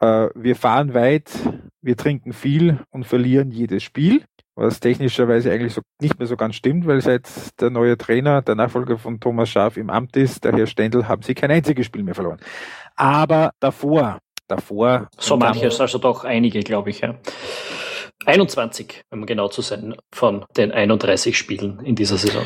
äh, 0.00 0.28
wir 0.34 0.56
fahren 0.56 0.94
weit, 0.94 1.30
wir 1.82 1.96
trinken 1.96 2.32
viel 2.32 2.80
und 2.90 3.06
verlieren 3.06 3.50
jedes 3.50 3.82
Spiel 3.82 4.24
was 4.58 4.80
technischerweise 4.80 5.52
eigentlich 5.52 5.72
so 5.72 5.82
nicht 6.00 6.18
mehr 6.18 6.26
so 6.26 6.36
ganz 6.36 6.56
stimmt, 6.56 6.86
weil 6.86 7.00
seit 7.00 7.28
der 7.60 7.70
neue 7.70 7.96
Trainer, 7.96 8.42
der 8.42 8.56
Nachfolger 8.56 8.98
von 8.98 9.20
Thomas 9.20 9.48
Schaaf 9.48 9.76
im 9.76 9.88
Amt 9.88 10.16
ist, 10.16 10.44
der 10.44 10.52
Herr 10.52 10.66
Stendel, 10.66 11.06
haben 11.06 11.22
sie 11.22 11.34
kein 11.34 11.50
einziges 11.50 11.86
Spiel 11.86 12.02
mehr 12.02 12.14
verloren. 12.14 12.40
Aber 12.96 13.52
davor, 13.60 14.18
davor. 14.48 15.08
So 15.16 15.36
manches, 15.36 15.80
also 15.80 15.98
doch 15.98 16.24
einige, 16.24 16.60
glaube 16.60 16.90
ich, 16.90 17.00
ja. 17.00 17.14
21, 18.26 19.02
um 19.10 19.26
genau 19.26 19.48
zu 19.48 19.62
sein, 19.62 19.94
von 20.12 20.44
den 20.56 20.72
31 20.72 21.38
Spielen 21.38 21.78
in 21.84 21.94
dieser 21.94 22.18
Saison. 22.18 22.44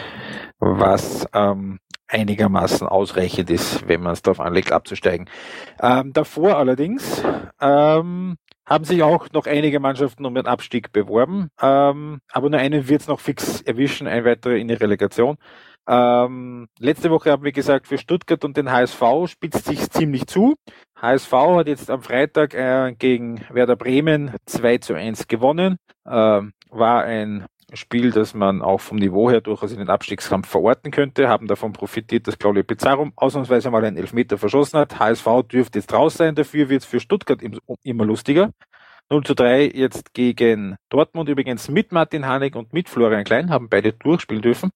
Was 0.58 1.26
ähm, 1.32 1.78
einigermaßen 2.08 2.86
ausreichend 2.86 3.50
ist, 3.50 3.88
wenn 3.88 4.02
man 4.02 4.12
es 4.12 4.22
darauf 4.22 4.40
anlegt, 4.40 4.70
abzusteigen. 4.70 5.28
Ähm, 5.80 6.12
davor 6.12 6.58
allerdings 6.58 7.22
ähm, 7.60 8.36
haben 8.72 8.84
sich 8.84 9.02
auch 9.02 9.28
noch 9.32 9.46
einige 9.46 9.80
Mannschaften 9.80 10.24
um 10.24 10.34
den 10.34 10.46
Abstieg 10.46 10.92
beworben, 10.92 11.48
ähm, 11.60 12.20
aber 12.32 12.48
nur 12.48 12.58
einen 12.58 12.88
wird 12.88 13.02
es 13.02 13.06
noch 13.06 13.20
fix 13.20 13.60
erwischen, 13.60 14.06
ein 14.06 14.24
weiterer 14.24 14.56
in 14.56 14.68
die 14.68 14.74
Relegation. 14.74 15.36
Ähm, 15.86 16.68
letzte 16.78 17.10
Woche 17.10 17.30
haben 17.30 17.44
wir 17.44 17.52
gesagt, 17.52 17.86
für 17.86 17.98
Stuttgart 17.98 18.44
und 18.44 18.56
den 18.56 18.70
HSV 18.70 19.02
spitzt 19.26 19.66
sich 19.66 19.90
ziemlich 19.90 20.26
zu. 20.26 20.54
HSV 20.96 21.32
hat 21.32 21.66
jetzt 21.66 21.90
am 21.90 22.02
Freitag 22.02 22.54
äh, 22.54 22.94
gegen 22.96 23.44
Werder 23.50 23.76
Bremen 23.76 24.34
2 24.46 24.78
zu 24.78 24.94
1 24.94 25.26
gewonnen. 25.26 25.76
Ähm, 26.06 26.52
war 26.70 27.04
ein 27.04 27.46
Spiel, 27.74 28.10
das 28.10 28.34
man 28.34 28.62
auch 28.62 28.80
vom 28.80 28.98
Niveau 28.98 29.30
her 29.30 29.40
durchaus 29.40 29.72
in 29.72 29.78
den 29.78 29.88
Abstiegskampf 29.88 30.48
verorten 30.48 30.90
könnte, 30.90 31.28
haben 31.28 31.46
davon 31.46 31.72
profitiert, 31.72 32.26
dass 32.26 32.38
Claudio 32.38 32.62
Pizarro 32.62 33.10
ausnahmsweise 33.16 33.70
mal 33.70 33.84
einen 33.84 33.96
Elfmeter 33.96 34.38
verschossen 34.38 34.78
hat. 34.78 34.98
HSV 34.98 35.26
dürfte 35.50 35.78
jetzt 35.78 35.92
raus 35.92 36.14
sein, 36.14 36.34
dafür 36.34 36.68
wird 36.68 36.82
es 36.82 36.86
für 36.86 37.00
Stuttgart 37.00 37.40
immer 37.82 38.04
lustiger. 38.04 38.50
0 39.10 39.24
zu 39.24 39.34
3 39.34 39.72
jetzt 39.74 40.14
gegen 40.14 40.76
Dortmund, 40.88 41.28
übrigens 41.28 41.68
mit 41.68 41.92
Martin 41.92 42.26
Hanek 42.26 42.56
und 42.56 42.72
mit 42.72 42.88
Florian 42.88 43.24
Klein, 43.24 43.50
haben 43.50 43.68
beide 43.68 43.92
durchspielen 43.92 44.42
dürfen. 44.42 44.70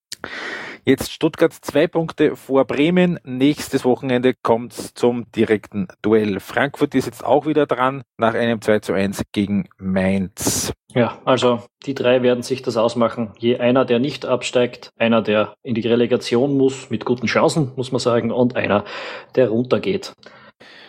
Jetzt 0.85 1.11
Stuttgart 1.11 1.53
zwei 1.53 1.89
Punkte 1.89 2.37
vor 2.37 2.65
Bremen. 2.65 3.19
Nächstes 3.25 3.85
Wochenende 3.85 4.35
kommt 4.35 4.73
zum 4.73 5.31
direkten 5.33 5.89
Duell. 6.01 6.39
Frankfurt 6.39 6.95
ist 6.95 7.07
jetzt 7.07 7.25
auch 7.25 7.45
wieder 7.45 7.67
dran 7.67 8.03
nach 8.19 8.35
einem 8.35 8.61
2 8.61 8.79
zu 8.79 8.93
1 8.93 9.23
gegen 9.33 9.69
Mainz. 9.79 10.73
Ja, 10.97 11.21
also 11.27 11.61
die 11.85 11.93
drei 11.93 12.23
werden 12.23 12.43
sich 12.43 12.63
das 12.63 12.79
ausmachen. 12.79 13.33
Je 13.39 13.59
einer, 13.59 13.85
der 13.85 13.99
nicht 13.99 14.25
absteigt, 14.25 14.89
einer, 14.97 15.21
der 15.21 15.55
in 15.63 15.75
die 15.75 15.87
Relegation 15.87 16.57
muss, 16.57 16.89
mit 16.89 17.05
guten 17.05 17.27
Chancen, 17.27 17.73
muss 17.77 17.93
man 17.93 17.99
sagen, 17.99 18.33
und 18.33 18.57
einer, 18.57 18.83
der 19.35 19.51
runtergeht. 19.51 20.15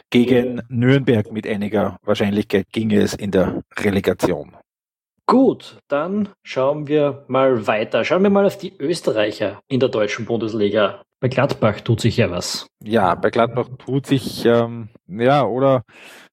Gegen 0.09 0.61
Nürnberg 0.69 1.29
mit 1.33 1.45
einiger 1.45 1.97
Wahrscheinlichkeit 2.03 2.67
ginge 2.71 3.01
es 3.01 3.15
in 3.15 3.31
der 3.31 3.63
Relegation. 3.77 4.55
Gut, 5.29 5.77
dann 5.89 6.29
schauen 6.41 6.87
wir 6.87 7.25
mal 7.27 7.67
weiter. 7.67 8.05
Schauen 8.05 8.23
wir 8.23 8.29
mal 8.29 8.45
auf 8.45 8.57
die 8.57 8.73
Österreicher 8.79 9.59
in 9.67 9.81
der 9.81 9.89
deutschen 9.89 10.25
Bundesliga. 10.25 11.01
Bei 11.19 11.27
Gladbach 11.27 11.81
tut 11.81 11.99
sich 11.99 12.15
ja 12.15 12.31
was. 12.31 12.67
Ja, 12.81 13.13
bei 13.15 13.29
Gladbach 13.29 13.67
tut 13.77 14.05
sich, 14.05 14.45
ähm, 14.45 14.87
ja, 15.07 15.45
oder 15.45 15.83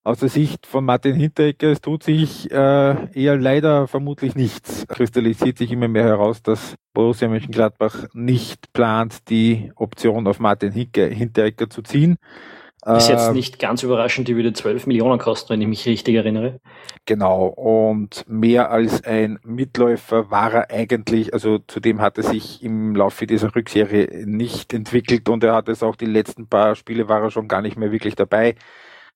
aus 0.05 0.21
der 0.21 0.29
Sicht 0.29 0.67
von 0.67 0.85
Martin 0.85 1.17
Hinteregger, 1.17 1.73
es 1.73 1.81
tut 1.81 2.05
sich 2.05 2.49
äh, 2.53 3.11
eher 3.15 3.37
leider 3.37 3.89
vermutlich 3.89 4.37
nichts. 4.37 4.87
Kristallisiert 4.87 5.59
sich 5.59 5.73
immer 5.73 5.89
mehr 5.89 6.05
heraus, 6.05 6.43
dass 6.43 6.77
Borussia 6.93 7.29
Mönchengladbach 7.29 8.05
nicht 8.13 8.73
plant, 8.73 9.29
die 9.29 9.73
Option 9.75 10.29
auf 10.29 10.39
Martin 10.39 10.71
Hinteregger 10.71 11.69
zu 11.69 11.83
ziehen. 11.83 12.17
Ist 12.87 13.09
jetzt 13.09 13.29
ähm, 13.29 13.35
nicht 13.35 13.59
ganz 13.59 13.83
überraschend, 13.83 14.29
die 14.29 14.37
würde 14.37 14.53
12 14.53 14.87
Millionen 14.87 15.19
kosten, 15.19 15.51
wenn 15.51 15.63
ich 15.63 15.69
mich 15.69 15.87
richtig 15.87 16.17
erinnere. 16.17 16.61
Genau, 17.07 17.47
und 17.47 18.25
mehr 18.29 18.71
als 18.71 19.05
ein 19.05 19.39
Mitläufer 19.43 20.31
war 20.31 20.53
er 20.53 20.71
eigentlich, 20.71 21.33
also 21.33 21.59
zudem 21.67 22.03
hat 22.03 22.19
er 22.19 22.25
sich 22.25 22.63
im 22.63 22.95
Laufe 22.95 23.27
dieser 23.27 23.55
Rückserie 23.55 24.27
nicht 24.27 24.75
entwickelt 24.75 25.31
und 25.31 25.43
er 25.45 25.55
hat 25.55 25.69
es 25.71 25.83
auch 25.83 25.97
die 25.97 26.05
letzten 26.05 26.47
paar 26.47 26.75
Spiele 26.75 27.09
war 27.09 27.23
er 27.23 27.31
schon 27.31 27.49
gar 27.49 27.63
nicht 27.63 27.79
mehr 27.79 27.91
wirklich 27.91 28.17
dabei 28.17 28.55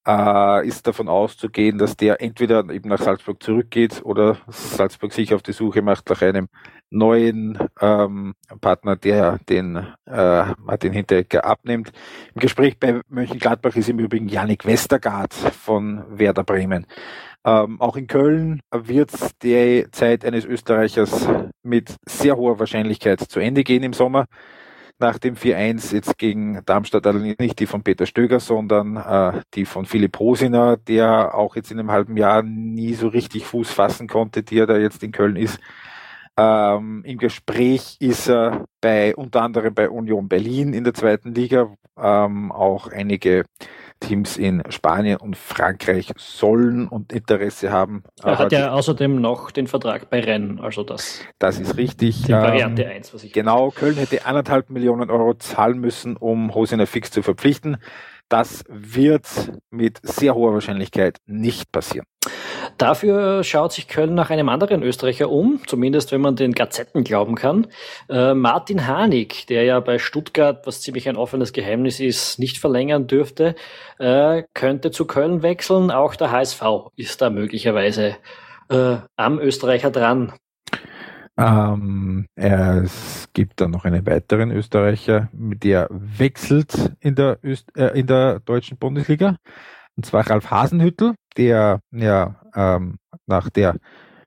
äh, 0.07 0.67
ist 0.67 0.87
davon 0.87 1.09
auszugehen, 1.09 1.79
dass 1.79 1.97
der 1.97 2.21
entweder 2.21 2.69
eben 2.71 2.89
nach 2.89 3.01
Salzburg 3.01 3.43
zurückgeht 3.43 4.01
oder 4.05 4.39
Salzburg 4.49 5.13
sich 5.13 5.35
auf 5.35 5.43
die 5.43 5.53
Suche 5.53 5.83
macht 5.83 6.09
nach 6.11 6.23
einem 6.23 6.49
neuen 6.91 7.59
ähm, 7.81 8.35
Partner, 8.61 8.97
der 8.97 9.39
den 9.49 9.77
äh, 10.07 10.45
Martin 10.59 10.93
Hinteregger 10.93 11.45
abnimmt. 11.45 11.93
Im 12.35 12.41
Gespräch 12.41 12.79
bei 12.79 13.01
Mönchengladbach 13.09 13.77
ist 13.77 13.89
im 13.89 13.99
Übrigen 13.99 14.29
Yannick 14.29 14.65
Westergaard 14.65 15.35
von 15.35 16.05
Werder 16.09 16.45
Bremen. 16.45 16.87
Ähm, 17.45 17.81
auch 17.81 17.97
in 17.97 18.07
Köln 18.07 18.61
wird 18.73 19.13
die 19.43 19.87
Zeit 19.93 20.25
eines 20.25 20.45
Österreichers 20.45 21.29
mit 21.63 21.97
sehr 22.07 22.37
hoher 22.37 22.59
Wahrscheinlichkeit 22.59 23.21
zu 23.21 23.41
Ende 23.41 23.65
gehen 23.65 23.83
im 23.83 23.93
Sommer 23.93 24.27
nach 25.01 25.19
dem 25.19 25.37
4-1 25.37 25.95
jetzt 25.95 26.19
gegen 26.19 26.61
Darmstadt 26.65 27.07
allerdings 27.07 27.39
nicht 27.39 27.59
die 27.61 27.67
von 27.67 27.83
Peter 27.83 28.07
Stöger, 28.07 28.41
sondern 28.41 28.97
äh, 28.97 29.43
die 29.55 29.65
von 29.65 29.87
Philipp 29.87 30.19
Hosiner, 30.19 30.77
der 30.77 31.35
auch 31.35 31.57
jetzt 31.57 31.71
in 31.71 31.79
einem 31.79 31.91
halben 31.91 32.17
Jahr 32.17 32.43
nie 32.43 32.95
so 32.95 33.09
richtig 33.09 33.45
Fuß 33.47 33.71
fassen 33.71 34.09
konnte, 34.09 34.43
die 34.43 34.59
er 34.59 34.67
da 34.67 34.77
jetzt 34.77 35.03
in 35.03 35.13
Köln 35.13 35.37
ist. 35.37 35.61
Ähm, 36.37 37.03
Im 37.05 37.19
Gespräch 37.19 37.97
ist 37.99 38.29
er 38.29 38.67
bei 38.81 39.15
unter 39.17 39.43
anderem 39.43 39.75
bei 39.75 39.91
Union 39.91 40.29
Berlin 40.29 40.73
in 40.73 40.85
der 40.85 40.95
zweiten 40.95 41.35
Liga, 41.35 41.75
ähm, 41.97 42.53
auch 42.53 42.89
einige 42.89 43.45
Teams 44.01 44.37
in 44.37 44.63
Spanien 44.69 45.19
und 45.19 45.37
Frankreich 45.37 46.13
sollen 46.17 46.89
und 46.89 47.13
Interesse 47.13 47.71
haben. 47.71 48.05
Er 48.23 48.39
hat 48.39 48.53
ja 48.53 48.73
außerdem 48.73 49.21
noch 49.21 49.51
den 49.51 49.67
Vertrag 49.67 50.11
bei 50.11 50.21
Rennes, 50.21 50.61
also 50.61 50.83
das. 50.83 51.21
Das 51.39 51.59
ist 51.59 51.77
richtig. 51.77 52.25
Die 52.25 52.33
Variante 52.33 52.85
ähm, 52.85 52.97
1, 52.97 53.15
was 53.15 53.25
ich. 53.25 53.33
Genau, 53.33 53.71
Köln 53.71 53.97
hätte 53.97 54.27
anderthalb 54.27 54.71
Millionen 54.71 55.11
Euro 55.11 55.35
zahlen 55.35 55.79
müssen, 55.79 56.17
um 56.17 56.55
Hosiner 56.55 56.87
Fix 56.87 57.11
zu 57.11 57.23
verpflichten. 57.23 57.79
Das 58.29 58.65
wird 58.69 59.53
mit 59.71 60.01
sehr 60.03 60.35
hoher 60.35 60.53
Wahrscheinlichkeit 60.53 61.19
nicht 61.27 61.73
passieren. 61.73 62.07
Dafür 62.79 63.43
schaut 63.43 63.73
sich 63.73 63.89
Köln 63.89 64.15
nach 64.15 64.31
einem 64.31 64.49
anderen 64.49 64.85
Österreicher 64.85 65.31
um, 65.31 65.61
zumindest 65.67 66.13
wenn 66.13 66.21
man 66.21 66.37
den 66.37 66.53
Gazetten 66.53 67.03
glauben 67.03 67.35
kann. 67.35 67.67
Äh, 68.09 68.35
Martin 68.35 68.87
Hanig, 68.87 69.47
der 69.49 69.65
ja 69.65 69.81
bei 69.81 69.99
Stuttgart, 69.99 70.65
was 70.65 70.81
ziemlich 70.81 71.09
ein 71.09 71.17
offenes 71.17 71.53
Geheimnis 71.53 71.99
ist, 71.99 72.39
nicht 72.39 72.59
verlängern 72.59 73.09
dürfte, 73.09 73.57
äh, 73.99 74.45
könnte 74.55 74.93
zu 74.93 75.07
Köln 75.07 75.43
wechseln. 75.43 75.91
Auch 75.91 76.15
der 76.15 76.31
HSV 76.31 76.63
ist 76.95 77.21
da 77.21 77.31
möglicherweise 77.31 78.17
äh, 78.71 78.97
am 79.17 79.41
Österreicher 79.41 79.91
dran. 79.91 80.33
Ähm, 81.37 82.27
es 82.37 83.29
gibt 83.33 83.61
dann 83.61 83.73
noch 83.73 83.85
einen 83.85 84.07
weiteren 84.07 84.53
Österreicher, 84.53 85.29
der 85.33 85.89
wechselt 85.91 86.93
in 87.01 87.17
der, 87.17 87.39
Öst 87.45 87.77
äh, 87.77 87.99
in 87.99 88.07
der 88.07 88.41
deutschen 88.41 88.79
Bundesliga. 88.79 89.37
Und 89.99 90.07
zwar 90.07 90.31
Ralf 90.31 90.49
Hasenhüttel, 90.49 91.17
der 91.37 91.81
ja 91.91 92.41
ähm, 92.55 92.99
nach 93.27 93.51
der 93.51 93.75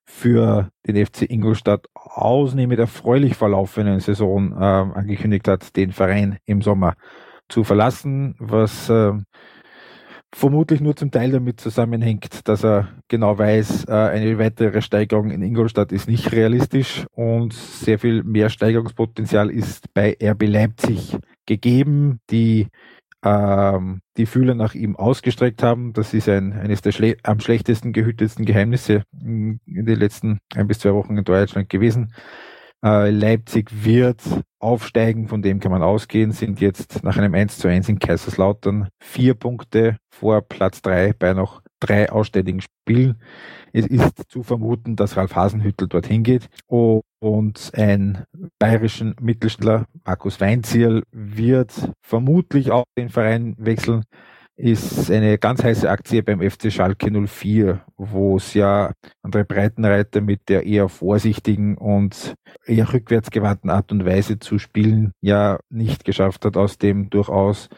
für 0.04 0.70
den 0.86 1.06
FC 1.06 1.22
Ingolstadt 1.30 1.86
ausnehmend 1.94 2.78
erfreulich 2.78 3.36
verlaufenden 3.36 4.02
Saison 4.02 4.52
ähm, 4.52 4.92
angekündigt 4.92 5.48
hat, 5.48 5.74
den 5.78 5.94
Verein 5.94 6.40
im 6.44 6.62
Sommer 6.62 6.96
zu 7.48 7.64
verlassen, 7.64 8.36
was 8.38 8.90
ähm, 8.90 9.24
vermutlich 10.36 10.82
nur 10.82 10.98
zum 10.98 11.10
Teil 11.10 11.32
damit 11.32 11.62
zusammenhängt, 11.62 12.50
dass 12.50 12.66
er 12.66 12.90
genau 13.08 13.38
weiß, 13.38 13.86
äh, 13.86 13.92
eine 13.94 14.38
weitere 14.40 14.82
Steigerung 14.82 15.32
in 15.32 15.42
Ingolstadt 15.42 15.94
ist 15.94 16.10
nicht 16.10 16.34
realistisch 16.34 17.06
und 17.14 17.54
sehr 17.54 17.98
viel 17.98 18.24
mehr 18.24 18.50
Steigerungspotenzial 18.50 19.50
ist 19.50 19.94
bei 19.94 20.18
RB 20.22 20.48
Leipzig 20.48 21.18
gegeben, 21.46 22.20
die 22.30 22.68
ähm, 23.24 24.02
die 24.18 24.26
Fühler 24.26 24.56
nach 24.56 24.74
ihm 24.74 24.96
ausgestreckt 24.96 25.64
haben. 25.64 25.94
Das 25.94 26.14
ist 26.14 26.28
ein, 26.30 26.54
eines 26.54 26.82
der 26.82 26.92
schle 26.92 27.18
am 27.24 27.40
schlechtesten 27.40 27.94
gehütetsten 27.94 28.46
Geheimnisse 28.46 29.04
in 29.12 29.60
den 29.66 30.00
letzten 30.00 30.40
ein 30.56 30.68
bis 30.68 30.80
zwei 30.80 30.94
Wochen 30.94 31.18
in 31.18 31.24
Deutschland 31.24 31.70
gewesen. 31.70 32.14
Äh, 32.84 33.12
Leipzig 33.12 33.86
wird 33.86 34.24
aufsteigen, 34.60 35.28
von 35.28 35.42
dem 35.44 35.60
kann 35.60 35.72
man 35.72 35.84
ausgehen, 35.84 36.32
sind 36.32 36.62
jetzt 36.62 37.04
nach 37.04 37.18
einem 37.18 37.36
1 37.36 37.60
zu 37.60 37.68
1 37.68 37.90
in 37.90 38.00
Kaiserslautern 38.00 38.90
vier 39.00 39.36
Punkte 39.36 39.98
vor 40.10 40.42
Platz 40.42 40.82
drei 40.82 41.14
bei 41.14 41.34
noch 41.34 41.62
drei 41.80 42.12
ausständigen 42.12 42.62
Spielen. 42.62 43.22
Es 43.74 43.86
ist 43.88 44.30
zu 44.30 44.44
vermuten, 44.44 44.96
dass 44.96 45.16
Ralf 45.16 45.36
Hasenhüttel 45.36 45.88
dorthin 45.88 46.24
geht 46.24 46.50
und 46.68 47.72
ein 47.76 48.24
bayerischen 48.60 49.16
Mittelständler, 49.22 49.86
Markus 50.06 50.42
Weinzierl, 50.42 51.04
wird 51.12 51.92
vermutlich 52.02 52.72
auch 52.72 52.86
den 52.98 53.10
Verein 53.10 53.56
wechseln. 53.58 54.04
Ist 54.58 55.10
eine 55.10 55.38
ganz 55.38 55.64
heiße 55.64 55.90
Aktie 55.90 56.22
beim 56.22 56.42
FC 56.42 56.72
Schalke 56.72 57.10
04, 57.10 57.82
wo 57.98 58.38
es 58.38 58.54
ja 58.54 58.92
André 59.24 59.44
Breitenreiter 59.44 60.22
mit 60.22 60.50
der 60.50 60.66
eher 60.66 60.90
vorsichtigen 60.90 61.78
und 61.78 62.36
eher 62.66 62.92
rückwärtsgewandten 62.92 63.70
Art 63.70 63.92
und 63.92 64.06
Weise 64.06 64.38
zu 64.38 64.60
spielen 64.60 65.14
ja 65.22 65.60
nicht 65.70 66.04
geschafft 66.04 66.46
hat, 66.46 66.58
aus 66.58 66.78
dem 66.78 67.10
durchaus 67.10 67.70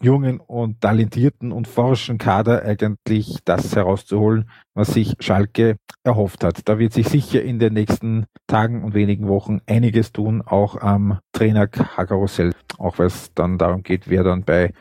jungen 0.00 0.40
und 0.40 0.80
talentierten 0.80 1.52
und 1.52 1.66
forschen 1.66 2.18
Kader 2.18 2.62
eigentlich 2.62 3.38
das 3.44 3.74
herauszuholen, 3.74 4.48
was 4.74 4.88
sich 4.88 5.14
Schalke 5.20 5.76
erhofft 6.04 6.44
hat. 6.44 6.68
Da 6.68 6.78
wird 6.78 6.92
sich 6.92 7.08
sicher 7.08 7.42
in 7.42 7.58
den 7.58 7.74
nächsten 7.74 8.26
Tagen 8.46 8.84
und 8.84 8.94
wenigen 8.94 9.28
Wochen 9.28 9.60
einiges 9.66 10.12
tun, 10.12 10.42
auch 10.42 10.80
am 10.80 11.18
Trainer-Karussell, 11.32 12.52
auch 12.78 12.98
weil 12.98 13.06
es 13.06 13.32
dann 13.34 13.58
darum 13.58 13.82
geht, 13.82 14.08
wer 14.08 14.22
dann 14.22 14.44
bei 14.44 14.72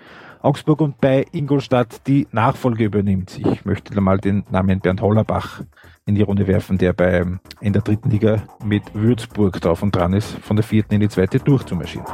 Augsburg 0.41 0.81
und 0.81 1.01
bei 1.01 1.25
Ingolstadt 1.31 2.07
die 2.07 2.27
Nachfolge 2.31 2.85
übernimmt. 2.85 3.39
Ich 3.39 3.65
möchte 3.65 3.93
da 3.93 4.01
mal 4.01 4.19
den 4.19 4.45
Namen 4.51 4.79
Bernd 4.79 5.01
Hollerbach 5.01 5.63
in 6.05 6.15
die 6.15 6.21
Runde 6.21 6.47
werfen, 6.47 6.77
der 6.77 6.93
bei, 6.93 7.25
in 7.59 7.73
der 7.73 7.81
dritten 7.81 8.11
Liga 8.11 8.43
mit 8.63 8.83
Würzburg 8.93 9.59
drauf 9.59 9.81
und 9.81 9.95
dran 9.95 10.13
ist, 10.13 10.37
von 10.39 10.55
der 10.55 10.63
vierten 10.63 10.93
in 10.93 11.01
die 11.01 11.09
zweite 11.09 11.39
durchzumarschieren. 11.39 12.07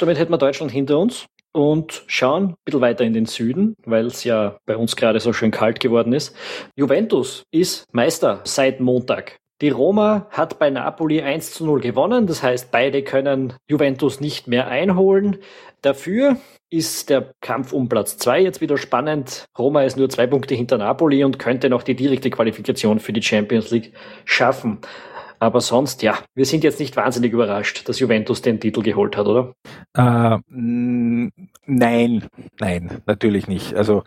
Damit 0.00 0.18
hätten 0.18 0.32
wir 0.32 0.38
Deutschland 0.38 0.72
hinter 0.72 0.98
uns 0.98 1.26
und 1.56 2.04
schauen 2.06 2.50
ein 2.50 2.54
bisschen 2.66 2.82
weiter 2.82 3.04
in 3.04 3.14
den 3.14 3.24
Süden, 3.24 3.76
weil 3.86 4.04
es 4.04 4.24
ja 4.24 4.58
bei 4.66 4.76
uns 4.76 4.94
gerade 4.94 5.20
so 5.20 5.32
schön 5.32 5.50
kalt 5.50 5.80
geworden 5.80 6.12
ist. 6.12 6.36
Juventus 6.76 7.44
ist 7.50 7.86
Meister 7.92 8.40
seit 8.44 8.80
Montag. 8.80 9.38
Die 9.62 9.70
Roma 9.70 10.26
hat 10.28 10.58
bei 10.58 10.68
Napoli 10.68 11.22
1 11.22 11.54
zu 11.54 11.64
0 11.64 11.80
gewonnen, 11.80 12.26
das 12.26 12.42
heißt, 12.42 12.70
beide 12.70 13.02
können 13.02 13.54
Juventus 13.70 14.20
nicht 14.20 14.48
mehr 14.48 14.68
einholen. 14.68 15.38
Dafür 15.80 16.36
ist 16.68 17.08
der 17.08 17.32
Kampf 17.40 17.72
um 17.72 17.88
Platz 17.88 18.18
2 18.18 18.42
jetzt 18.42 18.60
wieder 18.60 18.76
spannend. 18.76 19.46
Roma 19.58 19.84
ist 19.84 19.96
nur 19.96 20.10
zwei 20.10 20.26
Punkte 20.26 20.54
hinter 20.54 20.76
Napoli 20.76 21.24
und 21.24 21.38
könnte 21.38 21.70
noch 21.70 21.84
die 21.84 21.96
direkte 21.96 22.28
Qualifikation 22.28 23.00
für 23.00 23.14
die 23.14 23.22
Champions 23.22 23.70
League 23.70 23.94
schaffen. 24.26 24.80
Aber 25.38 25.60
sonst, 25.60 26.02
ja, 26.02 26.18
wir 26.34 26.46
sind 26.46 26.64
jetzt 26.64 26.80
nicht 26.80 26.96
wahnsinnig 26.96 27.32
überrascht, 27.32 27.88
dass 27.88 28.00
Juventus 28.00 28.42
den 28.42 28.60
Titel 28.60 28.82
geholt 28.82 29.16
hat, 29.16 29.26
oder? 29.26 29.54
Äh, 29.94 30.38
nein, 30.48 32.24
nein, 32.58 33.02
natürlich 33.06 33.46
nicht. 33.46 33.74
Also 33.74 34.04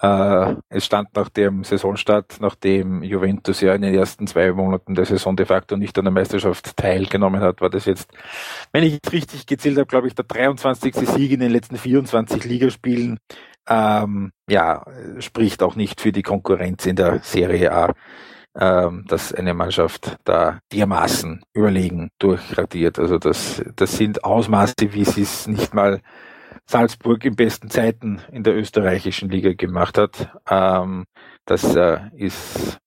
äh, 0.00 0.56
es 0.68 0.84
stand 0.84 1.14
nach 1.14 1.28
dem 1.28 1.62
Saisonstart, 1.62 2.38
nachdem 2.40 3.02
Juventus 3.02 3.60
ja 3.60 3.74
in 3.74 3.82
den 3.82 3.94
ersten 3.94 4.26
zwei 4.26 4.52
Monaten 4.52 4.94
der 4.94 5.04
Saison 5.04 5.36
de 5.36 5.46
facto 5.46 5.76
nicht 5.76 5.96
an 5.98 6.04
der 6.04 6.12
Meisterschaft 6.12 6.76
teilgenommen 6.76 7.40
hat, 7.40 7.60
war 7.60 7.70
das 7.70 7.84
jetzt, 7.84 8.10
wenn 8.72 8.82
ich 8.82 8.98
es 9.02 9.12
richtig 9.12 9.46
gezählt 9.46 9.76
habe, 9.76 9.86
glaube 9.86 10.08
ich, 10.08 10.14
der 10.14 10.24
23. 10.24 10.94
Sieg 10.96 11.30
in 11.30 11.40
den 11.40 11.52
letzten 11.52 11.76
24 11.76 12.44
Ligaspielen. 12.44 13.18
Ähm, 13.68 14.32
ja, 14.48 14.84
spricht 15.20 15.62
auch 15.62 15.76
nicht 15.76 16.00
für 16.00 16.10
die 16.10 16.22
Konkurrenz 16.22 16.84
in 16.84 16.96
der 16.96 17.20
Serie 17.20 17.72
A 17.72 17.94
ähm, 18.58 19.04
dass 19.08 19.32
eine 19.32 19.54
Mannschaft 19.54 20.16
da 20.24 20.58
dermaßen 20.72 21.42
überlegen 21.54 22.10
durchradiert. 22.18 22.98
Also 22.98 23.18
das, 23.18 23.62
das 23.76 23.96
sind 23.96 24.24
Ausmaße, 24.24 24.74
wie 24.90 25.04
sie 25.04 25.22
es 25.22 25.46
nicht 25.46 25.74
mal 25.74 26.00
Salzburg 26.66 27.24
in 27.24 27.34
besten 27.34 27.70
Zeiten 27.70 28.20
in 28.30 28.42
der 28.44 28.56
österreichischen 28.56 29.30
Liga 29.30 29.52
gemacht 29.52 29.98
hat. 29.98 30.28
Ähm, 30.48 31.04
das 31.44 31.74
äh, 31.74 32.00
ist 32.14 32.78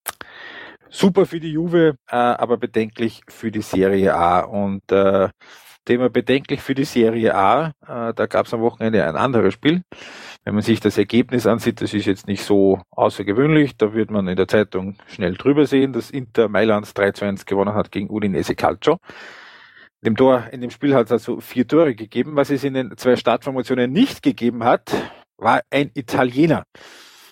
super 0.88 1.26
für 1.26 1.40
die 1.40 1.52
Juve, 1.52 1.96
äh, 2.10 2.16
aber 2.16 2.56
bedenklich 2.56 3.22
für 3.28 3.50
die 3.50 3.62
Serie 3.62 4.14
A. 4.14 4.40
Und 4.40 4.90
äh, 4.92 5.28
Thema 5.84 6.10
bedenklich 6.10 6.62
für 6.62 6.74
die 6.74 6.84
Serie 6.84 7.34
A, 7.34 7.72
äh, 7.86 8.12
da 8.14 8.26
gab 8.26 8.46
es 8.46 8.54
am 8.54 8.60
Wochenende 8.60 9.04
ein 9.04 9.16
anderes 9.16 9.54
Spiel. 9.54 9.82
Wenn 10.46 10.54
man 10.54 10.62
sich 10.62 10.78
das 10.78 10.96
Ergebnis 10.96 11.44
ansieht, 11.44 11.80
das 11.80 11.92
ist 11.92 12.06
jetzt 12.06 12.28
nicht 12.28 12.44
so 12.44 12.80
außergewöhnlich. 12.92 13.76
Da 13.76 13.94
wird 13.94 14.12
man 14.12 14.28
in 14.28 14.36
der 14.36 14.46
Zeitung 14.46 14.96
schnell 15.08 15.34
drüber 15.34 15.66
sehen, 15.66 15.92
dass 15.92 16.12
Inter 16.12 16.48
Mailand 16.48 16.96
3 16.96 17.10
zu 17.10 17.24
1 17.24 17.46
gewonnen 17.46 17.74
hat 17.74 17.90
gegen 17.90 18.08
Udinese 18.08 18.54
Calcio. 18.54 18.98
Dem, 20.02 20.16
Tor, 20.16 20.46
in 20.52 20.60
dem 20.60 20.70
Spiel 20.70 20.94
hat 20.94 21.06
es 21.06 21.12
also 21.12 21.40
vier 21.40 21.66
Tore 21.66 21.96
gegeben. 21.96 22.36
Was 22.36 22.50
es 22.50 22.62
in 22.62 22.74
den 22.74 22.96
zwei 22.96 23.16
Startformationen 23.16 23.90
nicht 23.90 24.22
gegeben 24.22 24.62
hat, 24.62 24.92
war 25.36 25.62
ein 25.68 25.90
Italiener. 25.94 26.62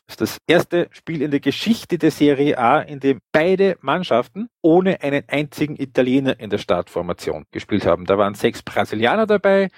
Das 0.06 0.14
ist 0.14 0.20
das 0.20 0.38
erste 0.48 0.88
Spiel 0.90 1.22
in 1.22 1.30
der 1.30 1.38
Geschichte 1.38 1.98
der 1.98 2.10
Serie 2.10 2.58
A, 2.58 2.80
in 2.80 2.98
dem 2.98 3.20
beide 3.30 3.76
Mannschaften 3.80 4.48
ohne 4.60 5.00
einen 5.02 5.22
einzigen 5.28 5.76
Italiener 5.76 6.40
in 6.40 6.50
der 6.50 6.58
Startformation 6.58 7.44
gespielt 7.52 7.86
haben. 7.86 8.06
Da 8.06 8.18
waren 8.18 8.34
sechs 8.34 8.60
Brasilianer 8.62 9.26
dabei, 9.26 9.68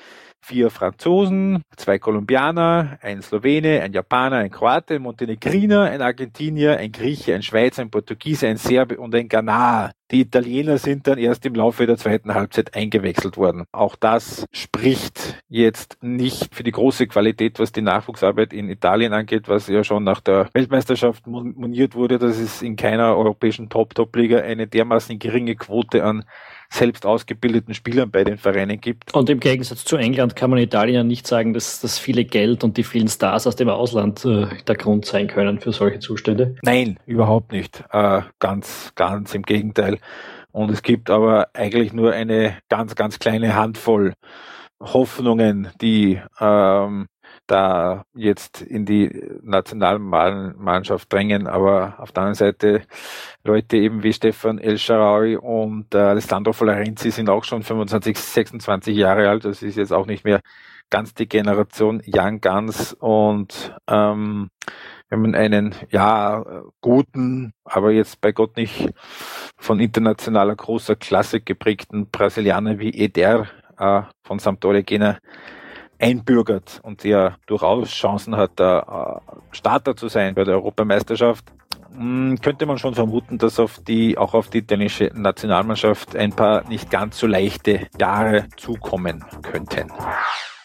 vier 0.47 0.71
Franzosen, 0.71 1.63
zwei 1.77 1.99
Kolumbianer, 1.99 2.99
ein 3.03 3.21
Slowene, 3.21 3.83
ein 3.83 3.93
Japaner, 3.93 4.37
ein 4.37 4.51
Kroate, 4.51 4.95
ein 4.95 5.03
Montenegriner, 5.03 5.83
ein 5.83 6.01
Argentinier, 6.03 6.77
ein 6.79 6.93
Grieche, 6.93 7.35
ein 7.35 7.43
Schweizer, 7.43 7.83
ein 7.83 7.91
Portugiese, 7.91 8.47
ein 8.47 8.57
Serbe 8.57 8.97
und 8.99 9.13
ein 9.17 9.29
Ghanaer. 9.29 9.91
Die 10.13 10.21
Italiener 10.21 10.79
sind 10.79 11.09
dann 11.09 11.19
erst 11.19 11.45
im 11.47 11.57
Laufe 11.57 11.85
der 11.85 11.97
zweiten 11.97 12.33
Halbzeit 12.33 12.77
eingewechselt 12.77 13.37
worden. 13.37 13.65
Auch 13.73 13.97
das 13.97 14.47
spricht 14.53 15.43
jetzt 15.49 15.99
nicht 16.01 16.55
für 16.55 16.63
die 16.63 16.71
große 16.71 17.09
Qualität, 17.09 17.59
was 17.59 17.73
die 17.73 17.83
Nachwuchsarbeit 17.83 18.53
in 18.53 18.69
Italien 18.69 19.13
angeht, 19.15 19.49
was 19.49 19.67
ja 19.67 19.83
schon 19.83 20.05
nach 20.05 20.21
der 20.21 20.49
Weltmeisterschaft 20.53 21.27
moniert 21.27 21.97
wurde, 21.97 22.21
dass 22.21 22.39
es 22.39 22.63
in 22.63 22.77
keiner 22.77 23.17
europäischen 23.17 23.69
Top-Top-Liga 23.69 24.39
eine 24.39 24.69
dermaßen 24.69 25.19
geringe 25.19 25.57
Quote 25.57 26.05
an 26.05 26.25
selbst 26.71 27.07
ausgebildeten 27.07 27.75
Spielern 27.75 28.11
bei 28.11 28.25
den 28.25 28.39
Vereinen 28.39 28.81
gibt. 28.81 29.15
Und 29.15 29.31
im 29.31 29.41
Gegensatz 29.41 29.85
zu 29.85 29.97
England 29.97 30.37
kann 30.37 30.51
man 30.51 30.59
Italien 30.59 31.07
nicht 31.07 31.27
sagen, 31.27 31.55
dass 31.55 31.81
das 31.81 31.99
viele 31.99 32.25
Geld 32.25 32.65
und 32.65 32.77
die 32.77 32.85
vielen 32.85 33.09
Stars 33.09 33.47
aus 33.47 33.57
dem 33.57 33.69
Ausland 33.69 34.25
äh, 34.25 34.47
der 34.67 34.77
Grund 34.77 35.05
sein 35.05 35.29
können 35.29 35.61
für 35.61 35.73
solche 35.73 35.99
Zustände. 35.99 36.57
Nein, 36.63 36.99
überhaupt 37.07 37.53
nicht. 37.53 37.85
Äh, 37.91 38.23
ganz, 38.39 38.93
ganz 38.95 39.35
im 39.35 39.43
Gegenteil. 39.43 39.99
Und 40.53 40.71
es 40.71 40.83
gibt 40.83 41.11
aber 41.11 41.49
eigentlich 41.55 41.93
nur 41.93 42.13
eine 42.13 42.57
ganz, 42.69 42.95
ganz 42.95 43.19
kleine 43.19 43.55
Handvoll 43.55 44.15
Hoffnungen, 44.81 45.69
die 45.81 46.21
ähm, 46.41 47.07
da 47.47 48.05
jetzt 48.15 48.63
in 48.63 48.85
die 48.85 49.23
Nationalmannschaft 49.43 51.13
drängen, 51.13 51.47
aber 51.47 51.95
auf 51.99 52.13
der 52.13 52.23
anderen 52.25 52.35
Seite 52.35 52.83
Leute 53.45 53.77
eben 53.77 54.03
wie 54.03 54.13
Stefan 54.13 54.59
El 54.59 54.79
Sharawi 54.79 55.37
und 55.37 55.95
äh, 55.95 55.99
Alessandro 55.99 56.53
Florenzi 56.53 57.11
sind 57.11 57.29
auch 57.31 57.45
schon 57.45 57.63
25, 57.63 58.19
26 58.19 58.97
Jahre 58.97 59.29
alt. 59.29 59.45
Das 59.45 59.63
ist 59.63 59.77
jetzt 59.77 59.93
auch 59.93 60.07
nicht 60.07 60.25
mehr 60.25 60.41
ganz 60.91 61.15
die 61.15 61.29
Generation 61.29 62.03
Young 62.07 62.41
Guns 62.41 62.93
und 62.95 63.75
ähm, 63.89 64.51
wenn 65.09 65.21
man 65.21 65.35
einen 65.35 65.75
ja 65.91 66.45
guten, 66.81 67.53
aber 67.65 67.93
jetzt 67.93 68.21
bei 68.21 68.33
Gott 68.33 68.57
nicht 68.57 68.91
von 69.57 69.79
internationaler 69.81 70.57
großer 70.57 70.97
Klasse 70.97 71.41
geprägten 71.41 72.11
Brasilianer 72.11 72.79
wie 72.79 72.91
Eder 72.91 73.47
äh, 73.79 74.03
von 74.25 74.39
Sampdoria 74.39 74.83
Gena 74.83 75.19
einbürgert 75.99 76.81
und 76.83 77.05
der 77.05 77.37
durchaus 77.47 77.91
Chancen 77.91 78.37
hat, 78.37 78.53
da 78.57 79.21
äh, 79.27 79.37
Starter 79.51 79.97
zu 79.97 80.09
sein 80.09 80.35
bei 80.35 80.45
der 80.45 80.55
Europameisterschaft, 80.55 81.45
hm, 81.95 82.39
könnte 82.43 82.67
man 82.67 82.79
schon 82.79 82.95
vermuten, 82.95 83.39
dass 83.39 83.59
auf 83.59 83.79
die, 83.87 84.19
auch 84.19 84.35
auf 84.35 84.49
die 84.49 84.59
italienische 84.59 85.11
Nationalmannschaft 85.15 86.15
ein 86.17 86.33
paar 86.33 86.69
nicht 86.69 86.91
ganz 86.91 87.19
so 87.19 87.27
leichte 87.27 87.89
Jahre 87.99 88.49
zukommen 88.57 89.25
könnten. 89.43 89.91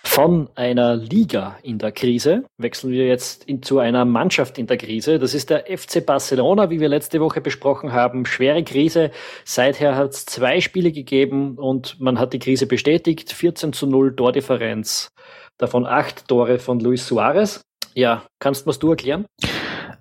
Von 0.03 0.49
einer 0.55 0.95
Liga 0.95 1.57
in 1.63 1.77
der 1.77 1.91
Krise 1.91 2.45
wechseln 2.57 2.91
wir 2.91 3.07
jetzt 3.07 3.45
in, 3.45 3.61
zu 3.61 3.79
einer 3.79 4.03
Mannschaft 4.03 4.57
in 4.57 4.67
der 4.67 4.77
Krise. 4.77 5.19
Das 5.19 5.33
ist 5.33 5.49
der 5.49 5.65
FC 5.65 6.05
Barcelona, 6.05 6.69
wie 6.69 6.79
wir 6.79 6.89
letzte 6.89 7.21
Woche 7.21 7.39
besprochen 7.39 7.93
haben. 7.93 8.25
Schwere 8.25 8.63
Krise. 8.63 9.11
Seither 9.45 9.95
hat 9.95 10.11
es 10.11 10.25
zwei 10.25 10.59
Spiele 10.59 10.91
gegeben 10.91 11.57
und 11.57 11.99
man 11.99 12.19
hat 12.19 12.33
die 12.33 12.39
Krise 12.39 12.65
bestätigt. 12.65 13.31
14 13.31 13.73
zu 13.73 13.87
0 13.87 14.15
Tordifferenz. 14.15 15.09
Davon 15.57 15.85
acht 15.85 16.27
Tore 16.27 16.57
von 16.59 16.79
Luis 16.79 17.07
Suarez. 17.07 17.61
Ja, 17.93 18.23
kannst 18.39 18.65
du 18.65 18.69
was 18.69 18.79
du 18.79 18.89
erklären? 18.89 19.25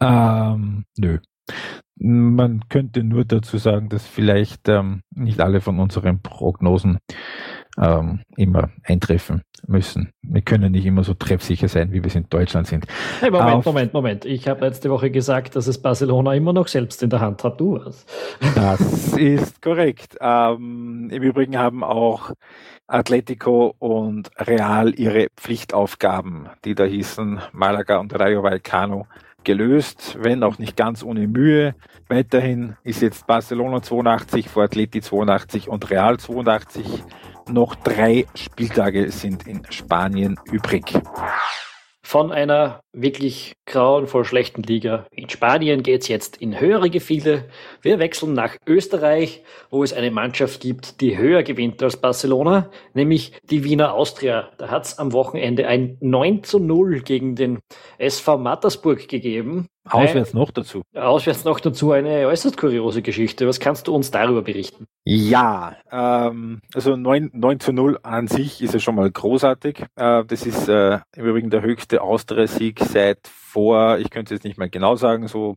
Ähm, 0.00 0.84
nö. 0.96 1.18
Man 2.02 2.62
könnte 2.70 3.04
nur 3.04 3.26
dazu 3.26 3.58
sagen, 3.58 3.90
dass 3.90 4.06
vielleicht 4.06 4.68
ähm, 4.68 5.02
nicht 5.14 5.40
alle 5.40 5.60
von 5.60 5.78
unseren 5.78 6.22
Prognosen 6.22 6.98
ähm, 7.80 8.20
immer 8.36 8.70
eintreffen 8.84 9.42
müssen. 9.66 10.12
Wir 10.22 10.42
können 10.42 10.72
nicht 10.72 10.86
immer 10.86 11.04
so 11.04 11.14
treffsicher 11.14 11.68
sein, 11.68 11.92
wie 11.92 12.02
wir 12.02 12.06
es 12.06 12.14
in 12.14 12.28
Deutschland 12.28 12.66
sind. 12.66 12.86
Hey, 13.20 13.30
Moment, 13.30 13.56
Auf, 13.56 13.64
Moment, 13.64 13.92
Moment. 13.94 14.24
Ich 14.24 14.48
habe 14.48 14.64
letzte 14.64 14.90
Woche 14.90 15.10
gesagt, 15.10 15.56
dass 15.56 15.66
es 15.66 15.80
Barcelona 15.80 16.34
immer 16.34 16.52
noch 16.52 16.68
selbst 16.68 17.02
in 17.02 17.10
der 17.10 17.20
Hand 17.20 17.42
hat. 17.44 17.60
Du 17.60 17.78
was? 17.78 18.04
Das 18.54 19.16
ist 19.16 19.62
korrekt. 19.62 20.16
Ähm, 20.20 21.08
Im 21.10 21.22
Übrigen 21.22 21.58
haben 21.58 21.82
auch 21.82 22.32
Atletico 22.86 23.74
und 23.78 24.30
Real 24.36 24.98
ihre 24.98 25.28
Pflichtaufgaben, 25.36 26.48
die 26.64 26.74
da 26.74 26.84
hießen 26.84 27.40
Malaga 27.52 27.98
und 27.98 28.18
Rayo 28.18 28.42
Vallecano, 28.42 29.06
gelöst, 29.44 30.18
wenn 30.20 30.42
auch 30.42 30.58
nicht 30.58 30.76
ganz 30.76 31.02
ohne 31.02 31.26
Mühe. 31.26 31.74
Weiterhin 32.08 32.76
ist 32.82 33.00
jetzt 33.00 33.26
Barcelona 33.26 33.80
82 33.80 34.48
vor 34.48 34.64
Atleti 34.64 35.00
82 35.00 35.68
und 35.68 35.90
Real 35.90 36.18
82 36.18 37.04
noch 37.48 37.74
drei 37.74 38.26
Spieltage 38.34 39.10
sind 39.10 39.46
in 39.46 39.62
Spanien 39.70 40.38
übrig. 40.50 40.92
von 42.10 42.32
einer 42.32 42.80
wirklich 42.92 43.52
grauenvoll 43.66 44.24
schlechten 44.24 44.64
Liga. 44.64 45.06
In 45.12 45.28
Spanien 45.28 45.84
geht's 45.84 46.08
jetzt 46.08 46.38
in 46.38 46.58
höhere 46.58 46.90
Gefilde. 46.90 47.44
Wir 47.82 48.00
wechseln 48.00 48.32
nach 48.32 48.56
Österreich, 48.66 49.44
wo 49.70 49.84
es 49.84 49.92
eine 49.92 50.10
Mannschaft 50.10 50.60
gibt, 50.60 51.00
die 51.00 51.16
höher 51.16 51.44
gewinnt 51.44 51.80
als 51.84 51.98
Barcelona, 51.98 52.68
nämlich 52.94 53.32
die 53.48 53.62
Wiener 53.62 53.94
Austria. 53.94 54.50
Da 54.58 54.70
hat's 54.70 54.98
am 54.98 55.12
Wochenende 55.12 55.68
ein 55.68 55.98
9 56.00 56.42
zu 56.42 56.58
0 56.58 57.02
gegen 57.02 57.36
den 57.36 57.60
SV 57.98 58.38
Mattersburg 58.38 59.06
gegeben. 59.06 59.68
Auswärts 59.88 60.34
noch 60.34 60.50
dazu. 60.50 60.82
Auswärts 60.94 61.44
noch 61.44 61.58
dazu 61.58 61.92
eine 61.92 62.26
äußerst 62.26 62.56
kuriose 62.56 63.02
Geschichte. 63.02 63.48
Was 63.48 63.60
kannst 63.60 63.88
du 63.88 63.94
uns 63.94 64.10
darüber 64.10 64.42
berichten? 64.42 64.86
Ja, 65.04 65.76
ähm, 65.90 66.60
also 66.74 66.96
9, 66.96 67.30
9 67.32 67.60
zu 67.60 67.72
0 67.72 67.98
an 68.02 68.28
sich 68.28 68.62
ist 68.62 68.74
ja 68.74 68.80
schon 68.80 68.94
mal 68.94 69.10
großartig. 69.10 69.86
Äh, 69.96 70.24
das 70.24 70.44
ist 70.44 70.68
äh, 70.68 70.98
im 71.16 71.26
Übrigen 71.26 71.50
der 71.50 71.62
höchste 71.62 72.02
Austria-Sieg 72.02 72.80
seit 72.80 73.26
vor, 73.26 73.98
ich 73.98 74.10
könnte 74.10 74.34
es 74.34 74.44
nicht 74.44 74.58
mal 74.58 74.68
genau 74.68 74.96
sagen, 74.96 75.26
so 75.26 75.56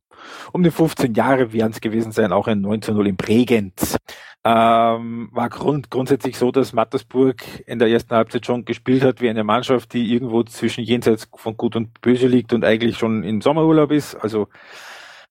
um 0.54 0.64
die 0.64 0.72
15 0.72 1.14
Jahre 1.14 1.54
werden 1.54 1.72
es 1.72 1.82
gewesen 1.82 2.12
sein, 2.12 2.32
auch 2.32 2.48
ein 2.48 2.62
9 2.62 2.82
zu 2.82 2.94
0 2.94 3.08
in 3.08 3.18
Bregenz. 3.18 3.98
Ähm, 4.46 5.30
war 5.32 5.50
grund, 5.50 5.90
grundsätzlich 5.90 6.38
so, 6.38 6.52
dass 6.52 6.74
Mattersburg 6.74 7.42
in 7.66 7.80
der 7.80 7.88
ersten 7.88 8.14
Halbzeit 8.14 8.46
schon 8.46 8.66
gespielt 8.66 9.04
hat 9.04 9.22
wie 9.22 9.30
eine 9.30 9.46
Mannschaft, 9.46 9.94
die 9.94 10.14
irgendwo 10.14 10.44
zwischen 10.44 10.84
jenseits 10.84 11.30
von 11.34 11.56
Gut 11.56 11.78
und 11.78 12.02
Böse 12.02 12.28
liegt 12.28 12.52
und 12.52 12.66
eigentlich 12.66 12.98
schon 12.98 13.24
in 13.24 13.40
Sommerurlaub 13.40 13.92
ist. 13.92 14.16
Also 14.16 14.50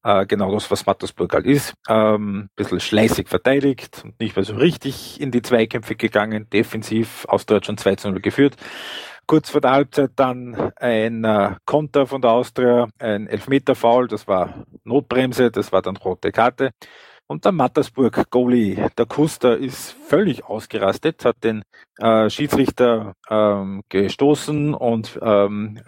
äh, 0.03 0.27
genau 0.27 0.53
das, 0.53 0.71
was 0.71 0.87
Mattersburg 0.87 1.33
halt 1.35 1.47
ist. 1.47 1.75
Ähm, 1.89 2.49
bisschen 2.57 2.81
schleißig 2.81 3.29
verteidigt 3.29 4.03
und 4.03 4.19
nicht 4.19 4.35
mehr 4.35 4.45
so 4.45 4.55
richtig 4.55 5.21
in 5.21 5.31
die 5.31 5.43
Zweikämpfe 5.43 5.95
gegangen. 5.95 6.49
Defensiv 6.51 7.27
aus 7.29 7.45
Deutschland 7.47 7.81
2 7.81 7.97
zu 7.97 8.11
0 8.11 8.21
geführt. 8.21 8.57
Kurz 9.27 9.51
vor 9.51 9.61
der 9.61 9.71
Halbzeit 9.73 10.13
dann 10.17 10.73
ein 10.77 11.25
äh, 11.25 11.55
Konter 11.65 12.07
von 12.07 12.21
der 12.23 12.33
Austria, 12.33 12.89
ein 12.99 13.29
Elfmeter-Foul, 13.29 14.09
das 14.09 14.27
war 14.27 14.67
Notbremse, 14.85 15.51
das 15.51 15.71
war 15.71 15.81
dann 15.81 15.97
rote 15.97 16.33
Karte. 16.33 16.71
Und 17.33 17.47
der 17.47 17.53
Mattersburg 17.53 18.31
Goalie, 18.31 18.91
der 18.99 19.07
Kuster, 19.07 19.57
ist 19.57 19.93
völlig 20.07 20.45
ausgerastet, 20.45 21.25
hat 21.25 21.43
den 21.43 21.63
äh, 21.97 22.29
Schiedsrichter 22.29 23.15
ähm, 23.31 23.81
gestoßen 23.89 24.75
und 24.75 25.19
ähm, 25.23 25.81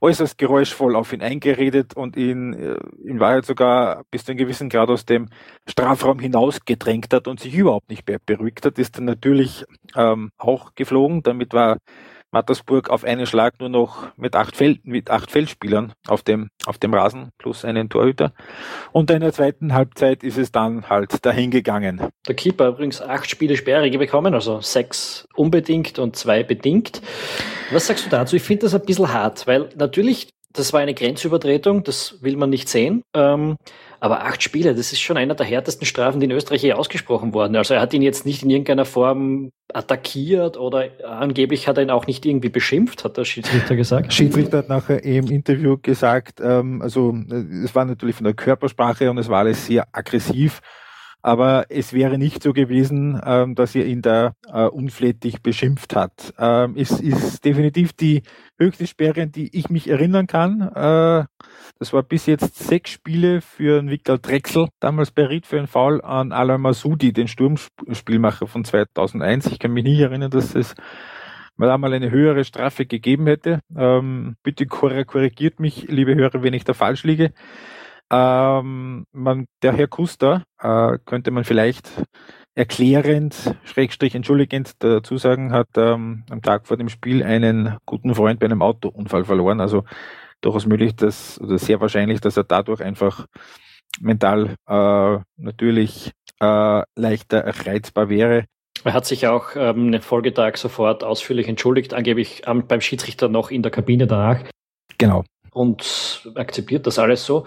äußerst 0.00 0.36
geräuschvoll 0.36 0.96
auf 0.96 1.12
ihn 1.12 1.22
eingeredet 1.22 1.94
und 1.94 2.16
ihn 2.16 2.54
äh, 2.54 2.76
in 3.04 3.20
Wahrheit 3.20 3.46
sogar 3.46 4.02
bis 4.10 4.24
zu 4.24 4.32
einem 4.32 4.38
gewissen 4.38 4.68
Grad 4.68 4.88
aus 4.88 5.04
dem 5.04 5.28
Strafraum 5.68 6.18
hinaus 6.18 6.64
gedrängt 6.64 7.14
hat 7.14 7.28
und 7.28 7.38
sich 7.38 7.54
überhaupt 7.54 7.88
nicht 7.88 8.08
mehr 8.08 8.18
beruhigt 8.26 8.66
hat, 8.66 8.76
ist 8.76 8.98
dann 8.98 9.04
natürlich 9.04 9.64
ähm, 9.94 10.32
auch 10.38 10.74
geflogen. 10.74 11.22
Damit 11.22 11.52
war 11.54 11.78
Mattersburg 12.32 12.90
auf 12.90 13.04
einen 13.04 13.26
Schlag 13.26 13.58
nur 13.60 13.68
noch 13.68 14.08
mit 14.16 14.36
acht, 14.36 14.56
Feld, 14.56 14.86
mit 14.86 15.10
acht 15.10 15.30
Feldspielern 15.30 15.92
auf 16.06 16.22
dem, 16.22 16.48
auf 16.66 16.78
dem 16.78 16.94
Rasen 16.94 17.30
plus 17.38 17.64
einen 17.64 17.88
Torhüter. 17.88 18.32
Und 18.92 19.10
in 19.10 19.20
der 19.20 19.32
zweiten 19.32 19.74
Halbzeit 19.74 20.22
ist 20.22 20.38
es 20.38 20.52
dann 20.52 20.88
halt 20.88 21.24
dahingegangen. 21.24 22.00
Der 22.28 22.34
Keeper 22.34 22.68
übrigens 22.68 23.02
acht 23.02 23.28
Spiele 23.28 23.56
Sperre 23.56 23.90
bekommen, 23.90 24.34
also 24.34 24.60
sechs 24.60 25.26
unbedingt 25.34 25.98
und 25.98 26.16
zwei 26.16 26.42
bedingt. 26.42 27.02
Was 27.72 27.86
sagst 27.86 28.06
du 28.06 28.10
dazu? 28.10 28.36
Ich 28.36 28.42
finde 28.42 28.66
das 28.66 28.74
ein 28.74 28.82
bisschen 28.82 29.12
hart, 29.12 29.46
weil 29.46 29.68
natürlich, 29.76 30.30
das 30.52 30.72
war 30.72 30.80
eine 30.80 30.94
Grenzübertretung, 30.94 31.84
das 31.84 32.22
will 32.22 32.36
man 32.36 32.50
nicht 32.50 32.68
sehen. 32.68 33.02
Ähm, 33.14 33.56
aber 34.00 34.24
acht 34.24 34.42
Spiele, 34.42 34.74
das 34.74 34.92
ist 34.92 35.00
schon 35.00 35.18
einer 35.18 35.34
der 35.34 35.46
härtesten 35.46 35.86
Strafen, 35.86 36.20
die 36.20 36.26
in 36.26 36.32
Österreich 36.32 36.62
je 36.62 36.72
ausgesprochen 36.72 37.34
wurden. 37.34 37.54
Also 37.54 37.74
er 37.74 37.82
hat 37.82 37.92
ihn 37.92 38.00
jetzt 38.00 38.24
nicht 38.24 38.42
in 38.42 38.48
irgendeiner 38.48 38.86
Form 38.86 39.52
attackiert 39.72 40.56
oder 40.56 40.88
angeblich 41.06 41.68
hat 41.68 41.76
er 41.76 41.84
ihn 41.84 41.90
auch 41.90 42.06
nicht 42.06 42.24
irgendwie 42.24 42.48
beschimpft, 42.48 43.04
hat 43.04 43.18
der 43.18 43.24
Schiedsrichter 43.24 43.76
gesagt. 43.76 44.12
Schiedsrichter 44.12 44.58
hat 44.58 44.68
nachher 44.70 45.04
im 45.04 45.30
Interview 45.30 45.76
gesagt, 45.80 46.40
ähm, 46.42 46.80
also 46.80 47.14
äh, 47.30 47.64
es 47.64 47.74
war 47.74 47.84
natürlich 47.84 48.16
von 48.16 48.24
der 48.24 48.34
Körpersprache 48.34 49.10
und 49.10 49.18
es 49.18 49.28
war 49.28 49.40
alles 49.40 49.66
sehr 49.66 49.86
aggressiv. 49.92 50.60
Aber 51.22 51.66
es 51.68 51.92
wäre 51.92 52.16
nicht 52.16 52.42
so 52.42 52.54
gewesen, 52.54 53.20
ähm, 53.22 53.54
dass 53.54 53.74
er 53.74 53.84
ihn 53.84 54.00
da 54.00 54.32
äh, 54.50 54.64
unflätig 54.64 55.42
beschimpft 55.42 55.94
hat. 55.94 56.32
Ähm, 56.38 56.74
es 56.78 56.92
ist 56.98 57.44
definitiv 57.44 57.92
die 57.92 58.22
höchste 58.58 58.86
Sperre, 58.86 59.26
die 59.26 59.54
ich 59.54 59.68
mich 59.68 59.90
erinnern 59.90 60.26
kann. 60.26 60.62
Äh, 60.62 61.24
das 61.80 61.94
war 61.94 62.02
bis 62.02 62.26
jetzt 62.26 62.56
sechs 62.56 62.90
Spiele 62.90 63.40
für 63.40 63.78
einen 63.78 63.88
Viktor 63.88 64.18
Drechsel, 64.18 64.68
damals 64.80 65.10
bei 65.10 65.24
Ried 65.24 65.46
für 65.46 65.56
einen 65.56 65.66
Foul 65.66 66.02
an 66.02 66.30
Alain 66.30 66.60
Masudi, 66.60 67.14
den 67.14 67.26
Sturmspielmacher 67.26 68.46
von 68.46 68.64
2001. 68.64 69.46
Ich 69.46 69.58
kann 69.58 69.72
mich 69.72 69.84
nicht 69.84 69.98
erinnern, 69.98 70.30
dass 70.30 70.54
es 70.54 70.74
mal 71.56 71.70
einmal 71.70 71.94
eine 71.94 72.10
höhere 72.10 72.44
Strafe 72.44 72.84
gegeben 72.84 73.26
hätte. 73.26 73.60
Ähm, 73.74 74.36
bitte 74.42 74.66
korrigiert 74.66 75.58
mich, 75.58 75.88
liebe 75.88 76.14
Hörer, 76.14 76.42
wenn 76.42 76.52
ich 76.52 76.64
da 76.64 76.74
falsch 76.74 77.04
liege. 77.04 77.32
Ähm, 78.12 79.06
man, 79.12 79.46
der 79.62 79.72
Herr 79.72 79.88
Kuster 79.88 80.44
äh, 80.58 80.98
könnte 81.06 81.30
man 81.30 81.44
vielleicht 81.44 81.90
erklärend, 82.54 83.56
schrägstrich 83.64 84.14
entschuldigend 84.14 84.72
dazu 84.80 85.16
sagen, 85.16 85.52
hat 85.52 85.68
ähm, 85.76 86.24
am 86.28 86.42
Tag 86.42 86.66
vor 86.66 86.76
dem 86.76 86.90
Spiel 86.90 87.22
einen 87.22 87.78
guten 87.86 88.14
Freund 88.14 88.38
bei 88.38 88.46
einem 88.46 88.60
Autounfall 88.60 89.24
verloren. 89.24 89.62
Also 89.62 89.84
durchaus 90.40 90.66
möglich, 90.66 90.94
dass, 90.96 91.40
oder 91.40 91.58
sehr 91.58 91.80
wahrscheinlich, 91.80 92.20
dass 92.20 92.36
er 92.36 92.44
dadurch 92.44 92.82
einfach 92.82 93.26
mental 94.00 94.56
äh, 94.66 95.18
natürlich 95.36 96.12
äh, 96.40 96.82
leichter 96.96 97.44
reizbar 97.66 98.08
wäre. 98.08 98.44
Er 98.84 98.94
hat 98.94 99.04
sich 99.04 99.26
auch 99.26 99.56
ähm, 99.56 99.92
den 99.92 100.00
Folgetag 100.00 100.56
sofort 100.56 101.04
ausführlich 101.04 101.48
entschuldigt, 101.48 101.92
angeblich 101.92 102.42
ähm, 102.46 102.66
beim 102.66 102.80
Schiedsrichter 102.80 103.28
noch 103.28 103.50
in 103.50 103.62
der 103.62 103.70
Kabine 103.70 104.06
danach. 104.06 104.40
Genau. 104.96 105.24
Und 105.52 106.30
akzeptiert 106.34 106.86
das 106.86 106.98
alles 106.98 107.24
so. 107.24 107.44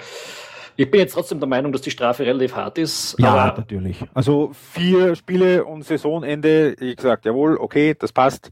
Ich 0.75 0.89
bin 0.89 0.99
jetzt 0.99 1.13
trotzdem 1.13 1.39
der 1.39 1.47
Meinung, 1.47 1.71
dass 1.71 1.81
die 1.81 1.91
Strafe 1.91 2.25
relativ 2.25 2.55
hart 2.55 2.77
ist. 2.77 3.15
Ja, 3.19 3.53
natürlich. 3.55 4.03
Also 4.13 4.51
vier 4.53 5.15
Spiele 5.15 5.65
und 5.65 5.83
Saisonende, 5.83 6.75
ich 6.79 6.95
gesagt, 6.95 7.25
jawohl, 7.25 7.57
okay, 7.57 7.95
das 7.97 8.11
passt. 8.11 8.49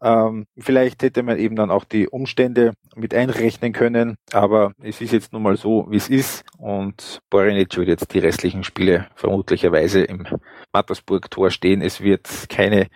Ähm, 0.00 0.46
vielleicht 0.58 1.02
hätte 1.02 1.22
man 1.22 1.38
eben 1.38 1.56
dann 1.56 1.70
auch 1.70 1.84
die 1.84 2.08
Umstände 2.08 2.72
mit 2.96 3.14
einrechnen 3.14 3.72
können, 3.72 4.16
aber 4.32 4.72
es 4.82 5.00
ist 5.00 5.12
jetzt 5.12 5.32
nun 5.32 5.42
mal 5.42 5.56
so, 5.56 5.86
wie 5.90 5.96
es 5.96 6.08
ist 6.08 6.44
und 6.58 7.20
Borinic 7.28 7.76
wird 7.76 7.88
jetzt 7.88 8.14
die 8.14 8.18
restlichen 8.18 8.64
Spiele 8.64 9.08
vermutlicherweise 9.14 10.02
im 10.02 10.26
Mattersburg-Tor 10.72 11.50
stehen. 11.50 11.82
Es 11.82 12.00
wird 12.00 12.28
keine 12.48 12.88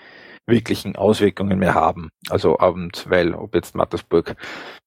wirklichen 0.47 0.97
Auswirkungen 0.97 1.59
mehr 1.59 1.75
haben. 1.75 2.11
Also 2.31 2.59
Abend, 2.59 3.07
weil 3.09 3.35
ob 3.35 3.55
jetzt 3.55 3.75
Mattersburg 3.75 4.37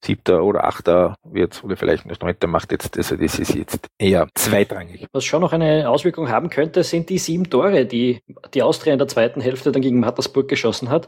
siebter 0.03 0.43
oder 0.43 0.63
achter 0.63 1.15
wird 1.23 1.61
oder 1.63 1.75
vielleicht 1.75 2.05
noch 2.05 2.19
neunter 2.21 2.47
macht 2.47 2.71
jetzt, 2.71 2.97
also 2.97 3.15
das 3.15 3.37
ist 3.37 3.53
jetzt 3.53 3.87
eher 3.97 4.27
zweitrangig. 4.35 5.07
Was 5.11 5.25
schon 5.25 5.41
noch 5.41 5.51
eine 5.51 5.89
Auswirkung 5.89 6.29
haben 6.29 6.49
könnte, 6.49 6.83
sind 6.83 7.09
die 7.09 7.17
sieben 7.17 7.49
Tore, 7.49 7.85
die 7.85 8.21
die 8.53 8.63
Austria 8.63 8.93
in 8.93 8.99
der 8.99 9.07
zweiten 9.07 9.41
Hälfte 9.41 9.71
dann 9.71 9.81
gegen 9.81 9.99
Mattersburg 9.99 10.47
geschossen 10.47 10.89
hat. 10.89 11.07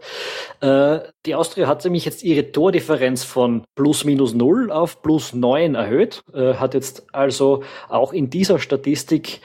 Äh, 0.60 1.00
die 1.26 1.36
Austria 1.36 1.68
hat 1.68 1.84
nämlich 1.84 2.06
jetzt 2.06 2.24
ihre 2.24 2.52
Tordifferenz 2.52 3.24
von 3.24 3.64
plus 3.76 4.04
minus 4.04 4.34
null 4.34 4.72
auf 4.72 5.02
plus 5.02 5.34
neun 5.34 5.76
erhöht, 5.76 6.24
äh, 6.34 6.56
hat 6.56 6.74
jetzt 6.74 7.14
also 7.14 7.64
auch 7.88 8.12
in 8.12 8.30
dieser 8.30 8.60
Statistik 8.60 9.40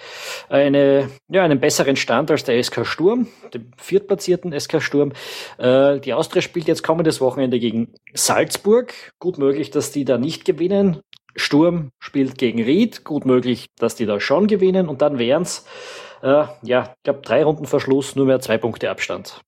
eine, 0.49 1.09
ja, 1.29 1.45
einen 1.45 1.61
besseren 1.61 1.97
Stand 1.97 2.31
als 2.31 2.45
der 2.45 2.63
SK 2.63 2.85
Sturm, 2.85 3.29
dem 3.55 3.71
viertplatzierten 3.77 4.59
SK 4.59 4.83
Sturm 4.83 4.97
Sturm. 4.97 5.13
Äh, 5.59 6.01
die 6.01 6.15
Austria 6.15 6.43
spielt 6.43 6.67
jetzt 6.69 6.83
kommendes 6.83 7.21
Wochenende 7.21 7.59
gegen 7.59 7.95
Salzburg. 8.15 8.95
Gut 9.19 9.36
möglich, 9.39 9.71
dass 9.71 9.91
die 9.91 10.05
da 10.05 10.19
nicht 10.19 10.45
gewinnen. 10.45 11.01
Sturm 11.35 11.91
spielt 11.99 12.39
gegen 12.39 12.63
Ried. 12.63 13.05
Gut 13.05 13.27
möglich, 13.27 13.67
dass 13.79 13.95
die 13.95 14.07
da 14.07 14.21
schon 14.21 14.47
gewinnen. 14.47 14.89
Und 14.89 15.03
dann 15.03 15.19
wären 15.19 15.43
es, 15.43 15.67
äh, 16.23 16.45
ja, 16.63 16.95
ich 16.97 17.03
glaube, 17.05 17.21
drei 17.23 17.45
Runden 17.45 17.67
Verschluss, 17.67 18.17
nur 18.17 18.27
mehr 18.27 18.41
zwei 18.41 18.59
Punkte 18.59 18.91
Abstand. 18.91 19.41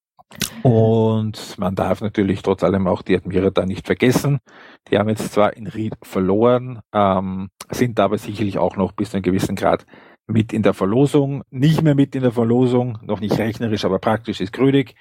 Und 0.61 1.57
man 1.57 1.73
darf 1.73 2.01
natürlich 2.01 2.41
trotz 2.41 2.63
allem 2.63 2.87
auch 2.87 3.01
die 3.01 3.15
Admira 3.15 3.49
da 3.49 3.65
nicht 3.65 3.87
vergessen. 3.87 4.39
Die 4.89 4.97
haben 4.97 5.09
jetzt 5.09 5.33
zwar 5.33 5.55
in 5.55 5.67
Ried 5.67 5.95
verloren, 6.03 6.81
ähm, 6.93 7.49
sind 7.71 7.99
aber 7.99 8.17
sicherlich 8.17 8.59
auch 8.59 8.75
noch 8.75 8.91
bis 8.91 9.11
zu 9.11 9.17
einem 9.17 9.23
gewissen 9.23 9.55
Grad 9.55 9.85
mit 10.27 10.53
in 10.53 10.61
der 10.61 10.73
Verlosung. 10.73 11.43
Nicht 11.49 11.81
mehr 11.81 11.95
mit 11.95 12.15
in 12.15 12.21
der 12.21 12.31
Verlosung, 12.31 12.99
noch 13.01 13.19
nicht 13.19 13.37
rechnerisch, 13.39 13.85
aber 13.85 13.99
praktisch 13.99 14.41
ist 14.41 14.53
Grödig 14.53 14.95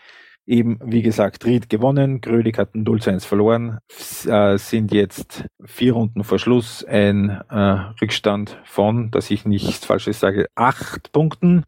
eben, 0.49 0.79
wie 0.83 1.03
gesagt, 1.03 1.45
Ried 1.45 1.69
gewonnen, 1.69 2.21
Grödig 2.21 2.59
hat 2.59 2.75
ein 2.75 2.83
0 2.83 3.01
1 3.05 3.25
verloren, 3.25 3.79
äh, 4.27 4.57
sind 4.57 4.93
jetzt 4.93 5.45
vier 5.65 5.93
Runden 5.93 6.25
vor 6.25 6.39
Schluss 6.39 6.83
ein 6.85 7.29
äh, 7.51 7.55
Rückstand 8.01 8.59
von, 8.65 9.11
dass 9.11 9.31
ich 9.31 9.45
nichts 9.45 9.85
Falsches 9.85 10.19
sage, 10.19 10.47
acht 10.55 11.13
Punkten. 11.13 11.65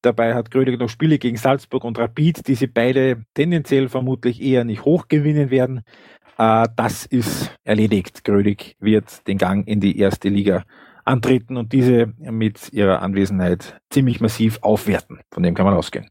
Dabei 0.00 0.34
hat 0.34 0.50
Grödig 0.50 0.80
noch 0.80 0.88
Spiele 0.88 1.18
gegen 1.18 1.36
Salzburg 1.36 1.84
und 1.84 1.98
Rapid, 1.98 2.48
die 2.48 2.54
sie 2.54 2.66
beide 2.66 3.24
tendenziell 3.34 3.88
vermutlich 3.88 4.42
eher 4.42 4.64
nicht 4.64 4.84
hoch 4.84 5.06
gewinnen 5.08 5.50
werden. 5.50 5.82
Äh, 6.38 6.68
das 6.74 7.04
ist 7.04 7.54
erledigt. 7.62 8.24
Grödig 8.24 8.76
wird 8.80 9.26
den 9.28 9.36
Gang 9.36 9.68
in 9.68 9.80
die 9.80 9.98
erste 9.98 10.30
Liga 10.30 10.64
antreten 11.04 11.56
und 11.56 11.72
diese 11.72 12.14
mit 12.18 12.72
ihrer 12.72 13.02
Anwesenheit 13.02 13.80
ziemlich 13.90 14.20
massiv 14.20 14.60
aufwerten. 14.62 15.20
Von 15.30 15.42
dem 15.42 15.54
kann 15.54 15.66
man 15.66 15.74
ausgehen. 15.74 16.08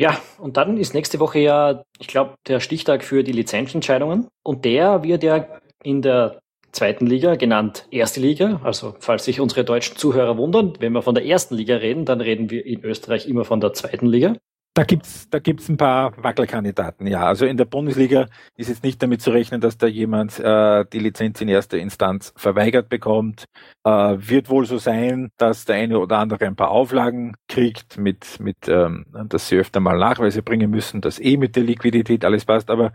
Ja, 0.00 0.18
und 0.38 0.56
dann 0.56 0.78
ist 0.78 0.94
nächste 0.94 1.20
Woche 1.20 1.40
ja, 1.40 1.84
ich 1.98 2.06
glaube, 2.06 2.36
der 2.48 2.60
Stichtag 2.60 3.04
für 3.04 3.22
die 3.22 3.32
Lizenzentscheidungen. 3.32 4.28
Und 4.42 4.64
der 4.64 5.02
wird 5.02 5.22
ja 5.22 5.46
in 5.82 6.00
der 6.00 6.40
zweiten 6.72 7.06
Liga, 7.06 7.34
genannt 7.34 7.86
Erste 7.90 8.18
Liga. 8.18 8.62
Also 8.64 8.94
falls 8.98 9.26
sich 9.26 9.40
unsere 9.40 9.62
deutschen 9.62 9.98
Zuhörer 9.98 10.38
wundern, 10.38 10.72
wenn 10.78 10.94
wir 10.94 11.02
von 11.02 11.14
der 11.14 11.26
ersten 11.26 11.54
Liga 11.54 11.76
reden, 11.76 12.06
dann 12.06 12.22
reden 12.22 12.48
wir 12.48 12.64
in 12.64 12.82
Österreich 12.82 13.28
immer 13.28 13.44
von 13.44 13.60
der 13.60 13.74
zweiten 13.74 14.06
Liga. 14.06 14.36
Da 14.74 14.84
gibt's 14.84 15.28
da 15.28 15.40
gibt's 15.40 15.68
ein 15.68 15.76
paar 15.76 16.12
Wackelkandidaten, 16.22 17.08
ja. 17.08 17.26
Also 17.26 17.44
in 17.44 17.56
der 17.56 17.64
Bundesliga 17.64 18.28
ist 18.56 18.68
jetzt 18.68 18.84
nicht 18.84 19.02
damit 19.02 19.20
zu 19.20 19.30
rechnen, 19.32 19.60
dass 19.60 19.78
da 19.78 19.88
jemand 19.88 20.38
äh, 20.38 20.84
die 20.92 21.00
Lizenz 21.00 21.40
in 21.40 21.48
erster 21.48 21.76
Instanz 21.78 22.32
verweigert 22.36 22.88
bekommt. 22.88 23.46
Äh, 23.84 23.90
wird 23.90 24.48
wohl 24.48 24.66
so 24.66 24.78
sein, 24.78 25.30
dass 25.38 25.64
der 25.64 25.74
eine 25.74 25.98
oder 25.98 26.18
andere 26.18 26.46
ein 26.46 26.54
paar 26.54 26.70
Auflagen 26.70 27.34
kriegt, 27.48 27.98
mit, 27.98 28.38
mit 28.38 28.68
ähm, 28.68 29.06
dass 29.12 29.48
sie 29.48 29.56
öfter 29.56 29.80
mal 29.80 29.98
Nachweise 29.98 30.40
bringen 30.42 30.70
müssen, 30.70 31.00
dass 31.00 31.18
eh 31.18 31.36
mit 31.36 31.56
der 31.56 31.64
Liquidität 31.64 32.24
alles 32.24 32.44
passt. 32.44 32.70
Aber 32.70 32.92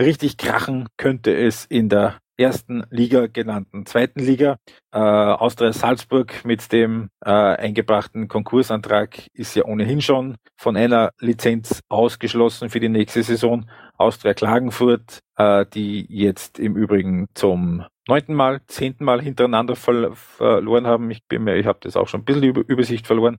richtig 0.00 0.38
krachen 0.38 0.88
könnte 0.96 1.36
es 1.36 1.66
in 1.66 1.90
der 1.90 2.19
ersten 2.40 2.84
Liga 2.90 3.26
genannten 3.26 3.86
zweiten 3.86 4.20
Liga. 4.20 4.56
Äh, 4.92 4.98
Austria 4.98 5.72
Salzburg 5.72 6.44
mit 6.44 6.72
dem 6.72 7.10
äh, 7.24 7.30
eingebrachten 7.30 8.28
Konkursantrag 8.28 9.26
ist 9.34 9.54
ja 9.54 9.64
ohnehin 9.64 10.00
schon 10.00 10.36
von 10.56 10.76
einer 10.76 11.10
Lizenz 11.20 11.80
ausgeschlossen 11.88 12.70
für 12.70 12.80
die 12.80 12.88
nächste 12.88 13.22
Saison. 13.22 13.68
Austria 13.98 14.34
Klagenfurt, 14.34 15.20
äh, 15.36 15.66
die 15.74 16.06
jetzt 16.08 16.58
im 16.58 16.76
Übrigen 16.76 17.28
zum 17.34 17.84
neunten 18.08 18.34
Mal, 18.34 18.60
zehnten 18.66 19.04
Mal 19.04 19.20
hintereinander 19.20 19.76
ver 19.76 20.14
verloren 20.14 20.86
haben. 20.86 21.10
Ich 21.10 21.22
bin 21.26 21.44
mir, 21.44 21.56
ich 21.56 21.66
habe 21.66 21.78
das 21.82 21.96
auch 21.96 22.08
schon 22.08 22.22
ein 22.22 22.24
bisschen 22.24 22.44
über 22.44 22.62
Übersicht 22.66 23.06
verloren. 23.06 23.36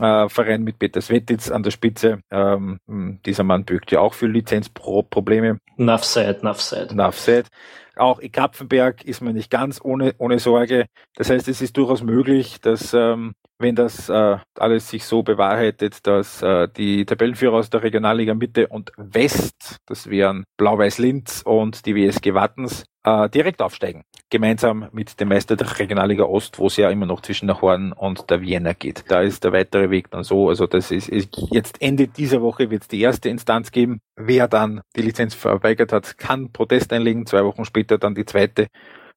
Äh, 0.00 0.28
Verein 0.28 0.62
mit 0.62 0.78
Peter 0.78 1.00
Svetitz 1.00 1.50
an 1.50 1.62
der 1.62 1.70
Spitze. 1.70 2.20
Ähm, 2.30 2.80
dieser 3.24 3.44
Mann 3.44 3.64
bügt 3.64 3.92
ja 3.92 4.00
auch 4.00 4.14
für 4.14 4.26
Lizenzprobleme. 4.26 5.58
Nuff 5.76 6.04
said, 6.04 6.42
nuff 6.42 6.60
said. 6.60 6.92
Nuff 6.92 7.18
said. 7.18 7.48
Auch 7.96 8.18
in 8.18 8.30
Kapfenberg 8.30 9.04
ist 9.04 9.22
man 9.22 9.34
nicht 9.34 9.50
ganz 9.50 9.80
ohne, 9.82 10.14
ohne 10.18 10.38
Sorge. 10.38 10.86
Das 11.14 11.30
heißt, 11.30 11.48
es 11.48 11.62
ist 11.62 11.76
durchaus 11.76 12.02
möglich, 12.02 12.60
dass 12.60 12.92
ähm, 12.92 13.34
wenn 13.58 13.74
das 13.74 14.08
äh, 14.08 14.38
alles 14.58 14.90
sich 14.90 15.04
so 15.04 15.22
bewahrheitet, 15.22 16.06
dass 16.06 16.42
äh, 16.42 16.68
die 16.68 17.06
Tabellenführer 17.06 17.56
aus 17.56 17.70
der 17.70 17.82
Regionalliga 17.82 18.34
Mitte 18.34 18.68
und 18.68 18.92
West, 18.96 19.76
das 19.86 20.08
wären 20.10 20.44
Blau-Weiß 20.58 20.98
Linz 20.98 21.42
und 21.44 21.86
die 21.86 21.94
WSG 21.94 22.34
Wattens, 22.34 22.84
äh, 23.04 23.28
direkt 23.30 23.62
aufsteigen. 23.62 24.02
Gemeinsam 24.30 24.88
mit 24.92 25.18
dem 25.20 25.28
Meister 25.28 25.56
der 25.56 25.78
Regionalliga 25.78 26.24
Ost, 26.24 26.58
wo 26.58 26.66
es 26.66 26.76
ja 26.76 26.90
immer 26.90 27.06
noch 27.06 27.22
zwischen 27.22 27.46
der 27.46 27.62
Horn 27.62 27.92
und 27.92 28.28
der 28.28 28.42
Vienna 28.42 28.72
geht. 28.72 29.04
Da 29.08 29.22
ist 29.22 29.44
der 29.44 29.52
weitere 29.52 29.90
Weg 29.90 30.10
dann 30.10 30.24
so. 30.24 30.48
Also 30.48 30.66
das 30.66 30.90
ist, 30.90 31.08
ist 31.08 31.30
jetzt 31.50 31.80
Ende 31.80 32.08
dieser 32.08 32.42
Woche 32.42 32.70
wird 32.70 32.82
es 32.82 32.88
die 32.88 33.00
erste 33.00 33.28
Instanz 33.28 33.70
geben. 33.70 34.00
Wer 34.16 34.48
dann 34.48 34.82
die 34.96 35.02
Lizenz 35.02 35.34
verweigert 35.34 35.92
hat, 35.92 36.18
kann 36.18 36.52
Protest 36.52 36.92
einlegen. 36.92 37.26
Zwei 37.26 37.44
Wochen 37.44 37.64
später 37.64 37.96
dann 37.98 38.14
die 38.14 38.26
zweite 38.26 38.66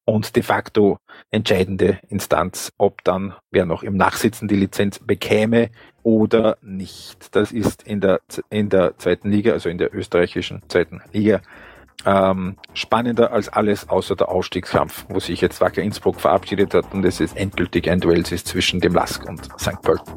und 0.04 0.34
de 0.36 0.42
facto 0.42 0.98
entscheidende 1.30 1.98
Instanz, 2.08 2.72
ob 2.78 3.04
dann 3.04 3.34
wer 3.50 3.66
noch 3.66 3.82
im 3.82 3.96
Nachsitzen 3.96 4.48
die 4.48 4.56
Lizenz 4.56 4.98
bekäme 4.98 5.70
oder 6.02 6.56
nicht. 6.62 7.34
Das 7.34 7.52
ist 7.52 7.82
in 7.82 8.00
der, 8.00 8.20
in 8.48 8.68
der 8.68 8.96
zweiten 8.98 9.30
Liga, 9.30 9.52
also 9.52 9.68
in 9.68 9.78
der 9.78 9.94
österreichischen 9.94 10.62
zweiten 10.68 11.02
Liga, 11.12 11.40
ähm, 12.06 12.56
spannender 12.72 13.32
als 13.32 13.48
alles 13.48 13.88
außer 13.88 14.16
der 14.16 14.30
Ausstiegskampf, 14.30 15.06
wo 15.08 15.20
sich 15.20 15.40
jetzt 15.40 15.60
Wacker 15.60 15.82
Innsbruck 15.82 16.20
verabschiedet 16.20 16.74
hat 16.74 16.92
und 16.92 17.04
es 17.04 17.20
ist 17.20 17.36
endgültig 17.36 17.90
ein 17.90 18.00
Duell 18.00 18.20
ist 18.20 18.46
zwischen 18.46 18.80
dem 18.80 18.94
Lask 18.94 19.26
und 19.28 19.48
St. 19.60 19.80
Pölten. 19.82 20.14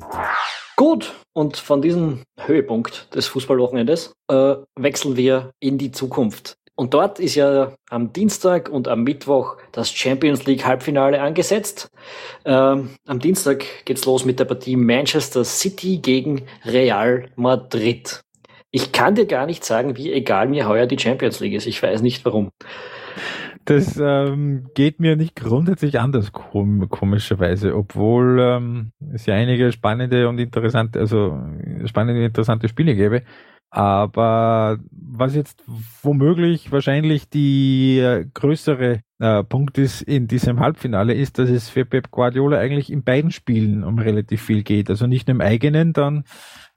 Gut, 0.75 1.13
und 1.33 1.57
von 1.57 1.81
diesem 1.81 2.23
Höhepunkt 2.39 3.13
des 3.13 3.27
Fußballwochenendes 3.27 4.13
äh, 4.29 4.55
wechseln 4.75 5.17
wir 5.17 5.51
in 5.59 5.77
die 5.77 5.91
Zukunft. 5.91 6.57
Und 6.75 6.95
dort 6.95 7.19
ist 7.19 7.35
ja 7.35 7.75
am 7.89 8.13
Dienstag 8.13 8.67
und 8.67 8.87
am 8.87 9.03
Mittwoch 9.03 9.57
das 9.71 9.91
Champions 9.91 10.45
League 10.45 10.65
Halbfinale 10.65 11.21
angesetzt. 11.21 11.89
Ähm, 12.45 12.89
am 13.05 13.19
Dienstag 13.19 13.65
geht's 13.85 14.05
los 14.05 14.25
mit 14.25 14.39
der 14.39 14.45
Partie 14.45 14.75
Manchester 14.75 15.43
City 15.43 15.99
gegen 15.99 16.43
Real 16.65 17.29
Madrid. 17.35 18.21
Ich 18.71 18.91
kann 18.91 19.13
dir 19.13 19.27
gar 19.27 19.45
nicht 19.45 19.63
sagen, 19.63 19.97
wie 19.97 20.11
egal 20.11 20.49
mir 20.49 20.67
heuer 20.67 20.87
die 20.87 20.97
Champions 20.97 21.39
League 21.39 21.53
ist. 21.53 21.67
Ich 21.67 21.81
weiß 21.83 22.01
nicht 22.01 22.25
warum. 22.25 22.49
Das 23.65 23.97
ähm, 23.97 24.65
geht 24.73 24.99
mir 24.99 25.15
nicht 25.15 25.35
grundsätzlich 25.35 25.99
anders, 25.99 26.33
kom 26.33 26.89
komischerweise, 26.89 27.75
obwohl 27.75 28.39
ähm, 28.41 28.91
es 29.13 29.25
ja 29.25 29.35
einige 29.35 29.71
spannende 29.71 30.27
und 30.27 30.39
interessante, 30.39 30.99
also 30.99 31.39
spannende 31.85 32.19
und 32.19 32.25
interessante 32.25 32.67
Spiele 32.67 32.95
gäbe. 32.95 33.21
Aber 33.75 34.77
was 34.91 35.33
jetzt 35.33 35.63
womöglich 36.03 36.71
wahrscheinlich 36.71 37.27
die 37.27 37.97
äh, 37.97 38.23
größere 38.31 38.99
äh, 39.17 39.43
Punkt 39.45 39.79
ist 39.79 40.03
in 40.03 40.27
diesem 40.27 40.59
Halbfinale, 40.59 41.15
ist, 41.15 41.39
dass 41.39 41.49
es 41.49 41.69
für 41.69 41.83
Pep 41.83 42.11
Guardiola 42.11 42.59
eigentlich 42.59 42.91
in 42.91 43.03
beiden 43.03 43.31
Spielen 43.31 43.83
um 43.83 43.97
relativ 43.97 44.43
viel 44.43 44.61
geht. 44.61 44.91
Also 44.91 45.07
nicht 45.07 45.27
nur 45.27 45.33
im 45.33 45.41
eigenen, 45.41 45.91
dann 45.91 46.23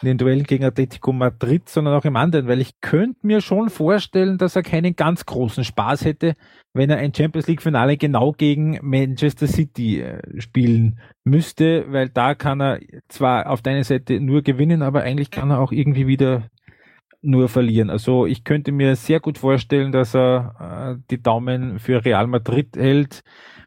in 0.00 0.08
den 0.08 0.16
Duellen 0.16 0.44
gegen 0.44 0.64
Atletico 0.64 1.12
Madrid, 1.12 1.68
sondern 1.68 1.92
auch 1.92 2.06
im 2.06 2.16
anderen, 2.16 2.48
weil 2.48 2.62
ich 2.62 2.80
könnte 2.80 3.26
mir 3.26 3.42
schon 3.42 3.68
vorstellen, 3.68 4.38
dass 4.38 4.56
er 4.56 4.62
keinen 4.62 4.96
ganz 4.96 5.26
großen 5.26 5.64
Spaß 5.64 6.06
hätte, 6.06 6.34
wenn 6.72 6.88
er 6.88 6.96
ein 6.96 7.12
Champions 7.12 7.46
League 7.46 7.60
Finale 7.60 7.98
genau 7.98 8.32
gegen 8.32 8.78
Manchester 8.80 9.48
City 9.48 10.00
äh, 10.00 10.40
spielen 10.40 10.98
müsste, 11.24 11.84
weil 11.92 12.08
da 12.08 12.34
kann 12.34 12.62
er 12.62 12.80
zwar 13.08 13.50
auf 13.50 13.60
der 13.60 13.84
Seite 13.84 14.18
nur 14.18 14.40
gewinnen, 14.40 14.80
aber 14.80 15.02
eigentlich 15.02 15.30
kann 15.30 15.50
er 15.50 15.60
auch 15.60 15.72
irgendwie 15.72 16.06
wieder 16.06 16.48
nur 17.22 17.48
verlieren. 17.48 17.90
Also 17.90 18.26
ich 18.26 18.44
könnte 18.44 18.72
mir 18.72 18.96
sehr 18.96 19.20
gut 19.20 19.38
vorstellen, 19.38 19.92
dass 19.92 20.14
er 20.14 20.96
äh, 20.98 21.02
die 21.10 21.22
Daumen 21.22 21.78
für 21.78 22.04
Real 22.04 22.26
Madrid 22.26 22.76
hält, 22.76 23.22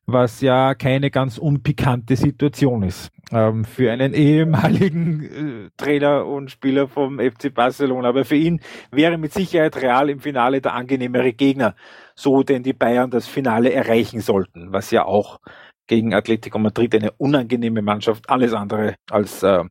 was 0.06 0.42
ja 0.42 0.74
keine 0.76 1.12
ganz 1.12 1.38
unpikante 1.38 2.16
Situation 2.16 2.84
ist. 2.84 3.12
Ähm, 3.32 3.64
für 3.64 3.92
einen 3.92 4.14
ehemaligen 4.14 5.24
äh, 5.24 5.70
Trainer 5.78 6.26
und 6.26 6.50
Spieler 6.50 6.88
vom 6.88 7.20
FC 7.20 7.54
Barcelona. 7.54 8.10
Aber 8.10 8.26
für 8.26 8.36
ihn 8.36 8.60
wäre 8.92 9.18
mit 9.18 9.34
Sicherheit 9.34 9.78
Real 9.82 10.10
im 10.10 10.20
Finale 10.20 10.62
der 10.62 10.74
angenehmere 10.74 11.34
Gegner, 11.34 11.76
so 12.16 12.42
denn 12.44 12.64
die 12.64 12.74
Bayern 12.74 13.12
das 13.12 13.28
Finale 13.28 13.72
erreichen 13.72 14.22
sollten, 14.22 14.72
was 14.72 14.90
ja 14.92 15.06
auch 15.06 15.40
gegen 15.90 16.14
Atletico 16.14 16.60
Madrid 16.60 16.96
eine 16.96 17.12
unangenehme 17.14 17.82
Mannschaft 17.82 18.30
alles 18.30 18.54
andere 18.54 18.96
als, 19.10 19.44
äh, 19.44 19.64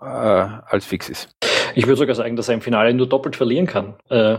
äh, 0.00 0.04
als 0.04 0.84
fix 0.84 1.08
ist. 1.08 1.34
Ich 1.74 1.86
würde 1.86 1.98
sogar 1.98 2.14
sagen, 2.14 2.36
dass 2.36 2.48
er 2.48 2.54
im 2.54 2.60
Finale 2.60 2.92
nur 2.94 3.08
doppelt 3.08 3.36
verlieren 3.36 3.66
kann. 3.66 3.94
Äh, 4.08 4.38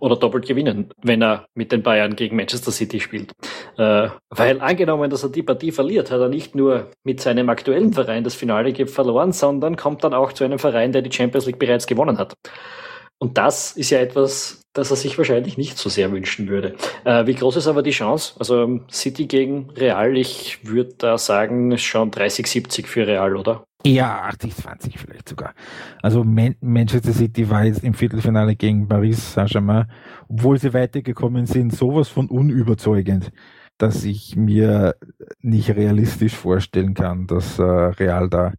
oder 0.00 0.16
doppelt 0.16 0.46
gewinnen, 0.46 0.90
wenn 1.02 1.22
er 1.22 1.46
mit 1.54 1.72
den 1.72 1.82
Bayern 1.82 2.14
gegen 2.14 2.36
Manchester 2.36 2.70
City 2.70 3.00
spielt. 3.00 3.32
Äh, 3.78 4.08
weil 4.28 4.60
angenommen, 4.60 5.08
dass 5.08 5.22
er 5.22 5.30
die 5.30 5.42
Partie 5.42 5.72
verliert, 5.72 6.10
hat 6.10 6.20
er 6.20 6.28
nicht 6.28 6.54
nur 6.54 6.90
mit 7.04 7.22
seinem 7.22 7.48
aktuellen 7.48 7.94
Verein 7.94 8.22
das 8.22 8.34
Finale 8.34 8.86
verloren, 8.86 9.32
sondern 9.32 9.76
kommt 9.76 10.04
dann 10.04 10.12
auch 10.12 10.34
zu 10.34 10.44
einem 10.44 10.58
Verein, 10.58 10.92
der 10.92 11.00
die 11.00 11.10
Champions 11.10 11.46
League 11.46 11.58
bereits 11.58 11.86
gewonnen 11.86 12.18
hat. 12.18 12.34
Und 13.18 13.38
das 13.38 13.72
ist 13.72 13.90
ja 13.90 14.00
etwas, 14.00 14.64
das 14.74 14.90
er 14.90 14.96
sich 14.96 15.16
wahrscheinlich 15.16 15.56
nicht 15.56 15.78
so 15.78 15.88
sehr 15.88 16.12
wünschen 16.12 16.48
würde. 16.48 16.74
Äh, 17.04 17.26
wie 17.26 17.34
groß 17.34 17.56
ist 17.56 17.68
aber 17.68 17.82
die 17.82 17.92
Chance? 17.92 18.34
Also 18.38 18.80
City 18.90 19.26
gegen 19.26 19.70
Real, 19.70 20.16
ich 20.16 20.66
würde 20.66 20.94
da 20.98 21.16
sagen, 21.16 21.78
schon 21.78 22.10
30-70 22.10 22.86
für 22.86 23.06
Real, 23.06 23.36
oder? 23.36 23.64
Eher 23.84 24.30
80-20 24.30 24.98
vielleicht 24.98 25.28
sogar. 25.28 25.54
Also 26.02 26.24
Man 26.24 26.56
Manchester 26.60 27.12
City 27.12 27.48
war 27.50 27.64
jetzt 27.64 27.84
im 27.84 27.94
Viertelfinale 27.94 28.56
gegen 28.56 28.88
Paris 28.88 29.34
Saint-Germain, 29.34 29.90
obwohl 30.28 30.58
sie 30.58 30.72
weitergekommen 30.72 31.46
sind, 31.46 31.74
sowas 31.74 32.08
von 32.08 32.28
unüberzeugend, 32.28 33.30
dass 33.78 34.04
ich 34.04 34.36
mir 34.36 34.96
nicht 35.40 35.70
realistisch 35.70 36.34
vorstellen 36.34 36.94
kann, 36.94 37.26
dass 37.26 37.58
äh, 37.58 37.62
Real 37.62 38.28
da 38.28 38.54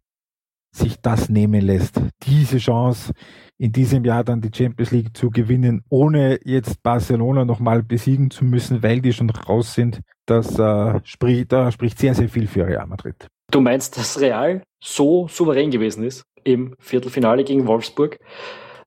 sich 0.76 1.00
das 1.00 1.28
nehmen 1.28 1.60
lässt. 1.60 2.00
Diese 2.24 2.58
Chance 2.58 3.12
in 3.58 3.72
diesem 3.72 4.04
Jahr 4.04 4.24
dann 4.24 4.40
die 4.40 4.50
Champions 4.54 4.90
League 4.90 5.16
zu 5.16 5.30
gewinnen, 5.30 5.82
ohne 5.88 6.38
jetzt 6.44 6.82
Barcelona 6.82 7.44
nochmal 7.44 7.82
besiegen 7.82 8.30
zu 8.30 8.44
müssen, 8.44 8.82
weil 8.82 9.00
die 9.00 9.12
schon 9.12 9.30
raus 9.30 9.74
sind, 9.74 10.00
das 10.26 10.58
äh, 10.58 11.00
spricht, 11.04 11.52
da 11.52 11.72
spricht 11.72 11.98
sehr, 11.98 12.14
sehr 12.14 12.28
viel 12.28 12.46
für 12.46 12.66
Real 12.66 12.86
Madrid. 12.86 13.26
Du 13.50 13.60
meinst, 13.60 13.96
dass 13.96 14.20
Real 14.20 14.62
so 14.82 15.28
souverän 15.28 15.70
gewesen 15.70 16.04
ist 16.04 16.24
im 16.44 16.74
Viertelfinale 16.78 17.44
gegen 17.44 17.66
Wolfsburg, 17.66 18.18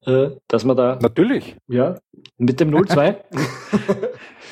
äh, 0.05 0.29
dass 0.47 0.65
man 0.65 0.77
da. 0.77 0.99
Natürlich. 1.01 1.55
Ja, 1.67 1.95
mit 2.37 2.59
dem 2.59 2.69
0-2. 2.71 3.15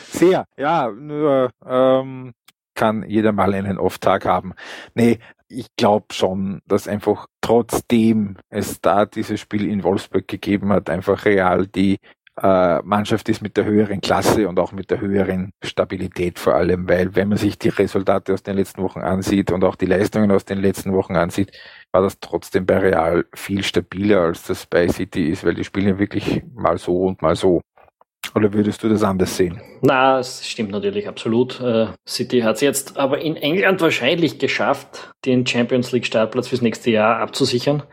Sehr, 0.09 0.45
ja, 0.57 0.89
nur 0.89 1.51
ähm, 1.65 2.33
kann 2.73 3.03
jeder 3.07 3.31
mal 3.31 3.53
einen 3.53 3.77
Off-Tag 3.77 4.25
haben. 4.25 4.53
Nee, 4.93 5.19
ich 5.49 5.67
glaube 5.77 6.07
schon, 6.13 6.61
dass 6.65 6.87
einfach 6.87 7.27
trotzdem 7.41 8.37
es 8.49 8.81
da 8.81 9.05
dieses 9.05 9.39
Spiel 9.39 9.69
in 9.69 9.83
Wolfsburg 9.83 10.27
gegeben 10.27 10.71
hat, 10.73 10.89
einfach 10.89 11.25
real 11.25 11.67
die 11.67 11.97
äh, 12.41 12.81
Mannschaft 12.83 13.29
ist 13.29 13.41
mit 13.41 13.57
der 13.57 13.65
höheren 13.65 14.01
Klasse 14.01 14.47
und 14.47 14.59
auch 14.59 14.71
mit 14.71 14.91
der 14.91 15.01
höheren 15.01 15.51
Stabilität 15.63 16.37
vor 16.39 16.55
allem, 16.55 16.87
weil 16.87 17.15
wenn 17.15 17.29
man 17.29 17.37
sich 17.37 17.57
die 17.57 17.69
Resultate 17.69 18.33
aus 18.33 18.43
den 18.43 18.57
letzten 18.57 18.83
Wochen 18.83 18.99
ansieht 19.01 19.51
und 19.51 19.63
auch 19.63 19.75
die 19.75 19.85
Leistungen 19.87 20.31
aus 20.31 20.45
den 20.45 20.59
letzten 20.59 20.93
Wochen 20.93 21.15
ansieht, 21.15 21.51
war 21.91 22.01
das 22.03 22.19
trotzdem 22.19 22.65
bei 22.65 22.77
Real 22.77 23.25
viel 23.33 23.63
stabiler, 23.63 24.21
als 24.21 24.43
das 24.43 24.65
bei 24.67 24.87
City 24.87 25.29
ist, 25.29 25.43
weil 25.45 25.55
die 25.55 25.63
spielen 25.63 25.97
wirklich 25.99 26.43
mal 26.53 26.77
so 26.77 27.03
und 27.03 27.21
mal 27.21 27.35
so. 27.35 27.61
Oder 28.35 28.53
würdest 28.53 28.83
du 28.83 28.89
das 28.89 29.03
anders 29.03 29.35
sehen? 29.37 29.61
Na, 29.81 30.19
es 30.19 30.47
stimmt 30.47 30.71
natürlich 30.71 31.07
absolut. 31.07 31.59
Äh, 31.61 31.87
City 32.07 32.41
hat 32.41 32.55
es 32.55 32.61
jetzt 32.61 32.97
aber 32.97 33.21
in 33.21 33.35
England 33.35 33.81
wahrscheinlich 33.81 34.39
geschafft, 34.39 35.11
den 35.25 35.45
Champions 35.45 35.91
League 35.91 36.05
Startplatz 36.05 36.47
fürs 36.47 36.61
nächste 36.61 36.91
Jahr 36.91 37.19
abzusichern. 37.19 37.83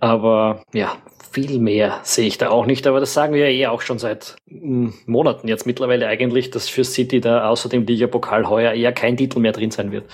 Aber 0.00 0.62
ja, 0.72 0.96
viel 1.34 1.58
mehr 1.58 2.00
sehe 2.04 2.26
ich 2.26 2.38
da 2.38 2.50
auch 2.50 2.66
nicht. 2.66 2.86
Aber 2.86 3.00
das 3.00 3.12
sagen 3.12 3.34
wir 3.34 3.50
ja 3.50 3.66
eh 3.66 3.66
auch 3.66 3.80
schon 3.80 3.98
seit 3.98 4.36
hm, 4.48 4.94
Monaten 5.06 5.48
jetzt 5.48 5.66
mittlerweile 5.66 6.06
eigentlich, 6.06 6.50
dass 6.50 6.68
für 6.68 6.84
City 6.84 7.20
da 7.20 7.48
außer 7.48 7.68
dem 7.68 7.84
Liga-Pokal 7.84 8.48
heuer 8.48 8.72
eher 8.72 8.92
kein 8.92 9.16
Titel 9.16 9.40
mehr 9.40 9.52
drin 9.52 9.70
sein 9.70 9.90
wird. 9.90 10.04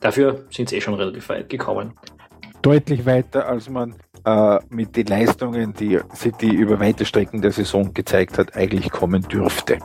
Dafür 0.00 0.46
sind 0.50 0.68
sie 0.68 0.76
eh 0.76 0.80
schon 0.80 0.94
relativ 0.94 1.28
weit 1.28 1.48
gekommen. 1.48 1.92
Deutlich 2.62 3.04
weiter, 3.04 3.46
als 3.46 3.68
man 3.68 3.94
äh, 4.24 4.58
mit 4.70 4.96
den 4.96 5.06
Leistungen, 5.06 5.74
die 5.74 6.00
City 6.14 6.48
über 6.48 6.80
weite 6.80 7.04
Strecken 7.04 7.42
der 7.42 7.52
Saison 7.52 7.92
gezeigt 7.92 8.38
hat, 8.38 8.56
eigentlich 8.56 8.90
kommen 8.90 9.22
dürfte. 9.22 9.78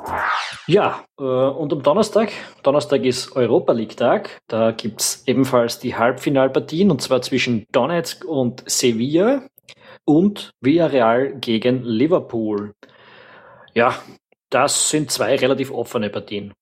Ja, 0.67 1.03
äh, 1.19 1.23
und 1.23 1.73
am 1.73 1.83
Donnerstag, 1.83 2.31
Donnerstag 2.63 3.03
ist 3.03 3.35
Europa 3.35 3.73
League-Tag, 3.73 4.39
da 4.47 4.71
gibt 4.71 5.01
es 5.01 5.23
ebenfalls 5.27 5.79
die 5.79 5.95
Halbfinalpartien 5.95 6.91
und 6.91 7.01
zwar 7.01 7.21
zwischen 7.21 7.65
Donetsk 7.71 8.25
und 8.25 8.63
Sevilla 8.69 9.43
und 10.05 10.51
Villarreal 10.61 11.35
gegen 11.39 11.83
Liverpool. 11.83 12.73
Ja, 13.73 13.95
das 14.49 14.89
sind 14.89 15.11
zwei 15.11 15.35
relativ 15.35 15.71
offene 15.71 16.09
Partien. 16.09 16.53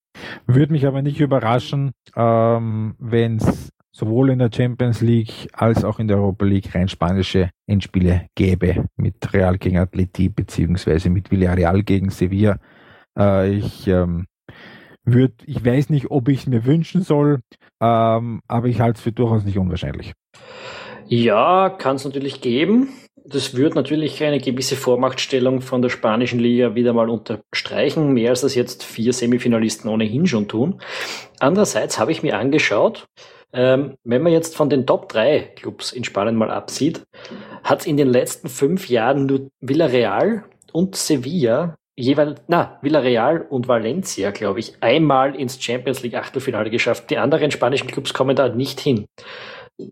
Würde 0.46 0.72
mich 0.72 0.86
aber 0.86 1.02
nicht 1.02 1.20
überraschen, 1.20 1.92
ähm, 2.16 2.96
wenn 3.00 3.38
es 3.38 3.70
sowohl 3.98 4.30
in 4.30 4.38
der 4.38 4.52
Champions 4.54 5.02
League 5.02 5.50
als 5.54 5.84
auch 5.84 5.98
in 5.98 6.08
der 6.08 6.18
Europa 6.18 6.46
League 6.46 6.76
rein 6.76 6.88
spanische 6.88 7.50
Endspiele 7.66 8.28
gäbe 8.36 8.86
mit 8.96 9.34
Real 9.34 9.58
gegen 9.58 9.80
Atleti 9.80 10.30
beziehungsweise 10.30 11.10
mit 11.10 11.32
Villarreal 11.32 11.82
gegen 11.82 12.12
Sevilla. 12.12 12.60
Äh, 13.18 13.56
ich 13.56 13.88
ähm, 13.88 14.28
würde, 15.04 15.34
ich 15.48 15.66
weiß 15.66 15.90
nicht, 15.90 16.12
ob 16.12 16.30
ich 16.30 16.42
es 16.42 16.48
mir 16.48 16.66
wünschen 16.66 17.02
soll, 17.02 17.40
ähm, 17.82 18.42
aber 18.48 18.68
ich 18.68 18.80
halte 18.80 18.98
es 18.98 19.02
für 19.02 19.12
durchaus 19.12 19.46
nicht 19.46 19.58
unwahrscheinlich. 19.58 20.14
Ja, 21.08 21.70
kann 21.70 21.96
es 21.96 22.06
natürlich 22.06 22.42
geben 22.42 22.90
das 23.30 23.56
wird 23.56 23.76
natürlich 23.76 24.24
eine 24.24 24.40
gewisse 24.40 24.78
Vormachtstellung 24.78 25.60
von 25.60 25.82
der 25.82 25.90
spanischen 25.90 26.40
Liga 26.40 26.76
wieder 26.76 26.94
mal 26.94 27.10
unterstreichen, 27.10 28.14
mehr 28.14 28.30
als 28.30 28.42
das 28.42 28.56
jetzt 28.56 28.84
vier 28.84 29.12
Semifinalisten 29.12 29.90
ohnehin 29.90 30.28
schon 30.28 30.48
tun. 30.48 30.80
Andererseits 31.40 32.00
habe 32.00 32.14
ich 32.14 32.24
mir 32.24 32.38
angeschaut, 32.38 33.06
ähm, 33.58 33.96
wenn 34.04 34.22
man 34.22 34.32
jetzt 34.32 34.56
von 34.56 34.70
den 34.70 34.86
Top 34.86 35.10
3 35.10 35.54
Clubs 35.56 35.92
in 35.92 36.04
Spanien 36.04 36.36
mal 36.36 36.52
absieht, 36.52 37.02
hat 37.64 37.80
es 37.80 37.88
in 37.88 37.98
den 37.98 38.08
letzten 38.08 38.50
fünf 38.50 38.88
Jahren 38.88 39.26
nur 39.26 39.50
Villarreal 39.62 40.44
und 40.72 40.96
Sevilla 40.96 41.76
jeweils, 41.96 42.40
na, 42.48 42.78
Villarreal 42.84 43.42
und 43.42 43.68
Valencia, 43.68 44.30
glaube 44.30 44.60
ich, 44.60 44.76
einmal 44.82 45.36
ins 45.36 45.62
Champions 45.62 46.04
League 46.04 46.14
Achtelfinale 46.14 46.70
geschafft. 46.70 47.10
Die 47.10 47.18
anderen 47.18 47.50
spanischen 47.50 47.88
Clubs 47.88 48.14
kommen 48.14 48.36
da 48.36 48.48
nicht 48.48 48.80
hin. 48.80 49.08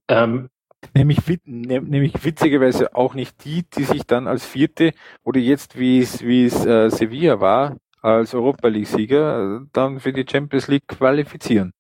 Ähm, 0.08 0.50
Nämlich, 0.94 1.18
ne, 1.46 1.82
nämlich 1.82 2.14
witzigerweise 2.24 2.96
auch 2.96 3.16
nicht 3.16 3.44
die, 3.44 3.64
die 3.76 3.86
sich 3.86 4.04
dann 4.06 4.28
als 4.28 4.46
vierte 4.46 4.92
oder 5.24 5.40
jetzt, 5.40 5.80
wie 5.80 6.02
es, 6.02 6.24
äh, 6.24 6.90
Sevilla 6.90 7.40
war, 7.40 7.78
als 8.06 8.36
Europa 8.36 8.68
League-Sieger 8.68 9.66
dann 9.74 10.00
für 10.00 10.14
die 10.14 10.26
Champions 10.30 10.68
League 10.68 10.88
qualifizieren. 10.88 11.74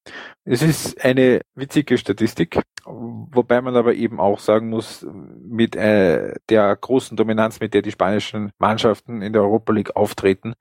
Es 0.43 0.63
ist 0.63 0.99
eine 1.05 1.41
witzige 1.53 1.99
Statistik, 1.99 2.59
wobei 2.83 3.61
man 3.61 3.75
aber 3.75 3.93
eben 3.93 4.19
auch 4.19 4.39
sagen 4.39 4.69
muss, 4.69 5.05
mit 5.47 5.75
äh, 5.75 6.33
der 6.49 6.75
großen 6.75 7.15
Dominanz, 7.15 7.59
mit 7.59 7.75
der 7.75 7.83
die 7.83 7.91
spanischen 7.91 8.51
Mannschaften 8.57 9.21
in 9.21 9.33
der 9.33 9.43
Europa 9.43 9.71
League 9.71 9.95
auftreten, 9.95 10.55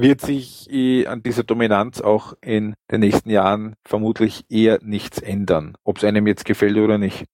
wird 0.00 0.20
sich 0.20 0.70
äh, 0.70 1.06
an 1.06 1.22
dieser 1.22 1.42
Dominanz 1.42 2.00
auch 2.00 2.34
in 2.40 2.74
den 2.90 3.00
nächsten 3.00 3.30
Jahren 3.30 3.74
vermutlich 3.84 4.44
eher 4.48 4.78
nichts 4.82 5.18
ändern, 5.18 5.74
ob 5.84 5.98
es 5.98 6.04
einem 6.04 6.26
jetzt 6.26 6.44
gefällt 6.44 6.76
oder 6.76 6.98
nicht. 6.98 7.24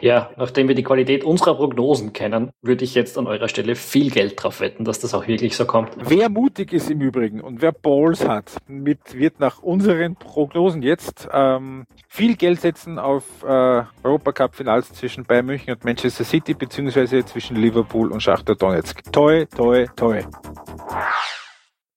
Ja, 0.00 0.30
nachdem 0.36 0.68
wir 0.68 0.74
die 0.74 0.82
Qualität 0.82 1.24
unserer 1.24 1.54
Prognosen 1.54 2.12
kennen, 2.12 2.50
würde 2.62 2.84
ich 2.84 2.94
jetzt 2.94 3.16
an 3.18 3.26
eurer 3.26 3.48
Stelle 3.48 3.74
viel 3.74 4.10
Geld 4.10 4.42
drauf 4.42 4.60
wetten, 4.60 4.84
dass 4.84 4.98
das 5.00 5.14
auch 5.14 5.26
wirklich 5.26 5.56
so 5.56 5.64
kommt. 5.64 5.96
Wer 5.96 6.28
mutig 6.28 6.72
ist 6.72 6.90
im 6.90 7.00
Übrigen 7.00 7.40
und 7.40 7.62
wer 7.62 7.72
Balls 7.72 8.26
hat, 8.26 8.56
mit, 8.66 9.14
wird 9.14 9.40
nach 9.40 9.62
unseren 9.62 10.16
Prognosen 10.16 10.82
jetzt 10.82 11.28
ähm, 11.32 11.84
viel 12.08 12.36
Geld 12.36 12.60
setzen 12.60 12.98
auf 12.98 13.24
äh, 13.42 13.82
Europacup-Finals 14.02 14.92
zwischen 14.92 15.24
Bayern 15.24 15.46
München 15.46 15.74
und 15.74 15.84
Manchester 15.84 16.24
City, 16.24 16.54
beziehungsweise 16.54 17.24
zwischen 17.24 17.56
Liverpool 17.56 18.12
und 18.12 18.22
Schachter 18.22 18.54
Donetsk. 18.54 19.02
Toi, 19.12 19.46
toi, 19.46 19.86
toi 19.96 20.22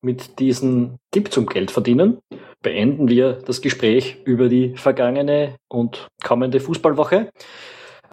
mit 0.01 0.39
diesem 0.39 0.97
Tipp 1.11 1.31
zum 1.31 1.45
Geld 1.45 1.71
verdienen 1.71 2.19
beenden 2.61 3.07
wir 3.07 3.33
das 3.45 3.61
Gespräch 3.61 4.17
über 4.25 4.49
die 4.49 4.75
vergangene 4.75 5.55
und 5.69 6.07
kommende 6.23 6.59
Fußballwoche. 6.59 7.29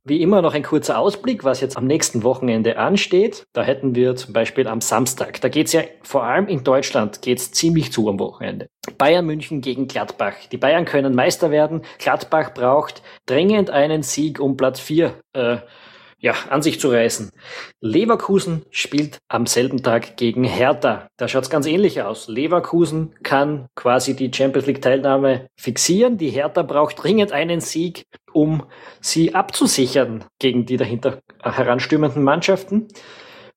Wie 0.07 0.20
immer 0.20 0.42
noch 0.42 0.53
ein 0.53 0.62
kurzer 0.62 0.99
Ausblick, 0.99 1.44
was 1.44 1.62
jetzt 1.62 1.79
am 1.79 1.87
nächsten 1.87 2.23
Wochenende 2.25 2.77
ansteht. 2.77 3.47
Da 3.55 3.62
hätten 3.62 3.94
wir 3.94 4.16
zum 4.16 4.35
Beispiel 4.35 4.68
am 4.68 4.83
Samstag, 4.83 5.40
da 5.40 5.49
geht's 5.49 5.73
ja 5.73 5.81
vor 6.03 6.25
allem 6.25 6.47
in 6.47 6.62
Deutschland 6.62 7.23
geht's 7.23 7.53
ziemlich 7.53 7.90
zu 7.90 8.11
am 8.11 8.18
Wochenende. 8.18 8.68
Bayern 8.99 9.25
München 9.25 9.62
gegen 9.62 9.88
Gladbach. 9.88 10.35
Die 10.53 10.59
Bayern 10.59 10.85
können 10.85 11.14
Meister 11.14 11.51
werden. 11.51 11.83
Gladbach 11.99 12.53
braucht 12.53 13.03
dringend 13.25 13.70
einen 13.70 14.03
Sieg 14.03 14.40
um 14.40 14.59
Platz 14.59 14.79
4 14.79 15.14
äh, 15.33 15.57
ja, 16.24 16.32
an 16.48 16.62
sich 16.62 16.80
zu 16.80 16.88
reißen. 16.88 17.28
Leverkusen 17.82 18.64
spielt 18.70 19.18
am 19.28 19.44
selben 19.44 19.82
Tag 19.82 20.16
gegen 20.16 20.42
Hertha. 20.42 21.06
Da 21.18 21.28
schaut's 21.28 21.50
ganz 21.50 21.66
ähnlich 21.66 22.00
aus. 22.00 22.28
Leverkusen 22.28 23.14
kann 23.22 23.66
quasi 23.74 24.16
die 24.16 24.32
Champions 24.32 24.66
League 24.66 24.80
Teilnahme 24.80 25.48
fixieren. 25.60 26.16
Die 26.16 26.30
Hertha 26.30 26.62
braucht 26.62 27.04
dringend 27.04 27.32
einen 27.32 27.60
Sieg, 27.60 28.06
um 28.32 28.62
sie 29.02 29.34
abzusichern 29.34 30.24
gegen 30.38 30.64
die 30.64 30.78
dahinter 30.78 31.20
heranstürmenden 31.42 32.22
Mannschaften. 32.22 32.88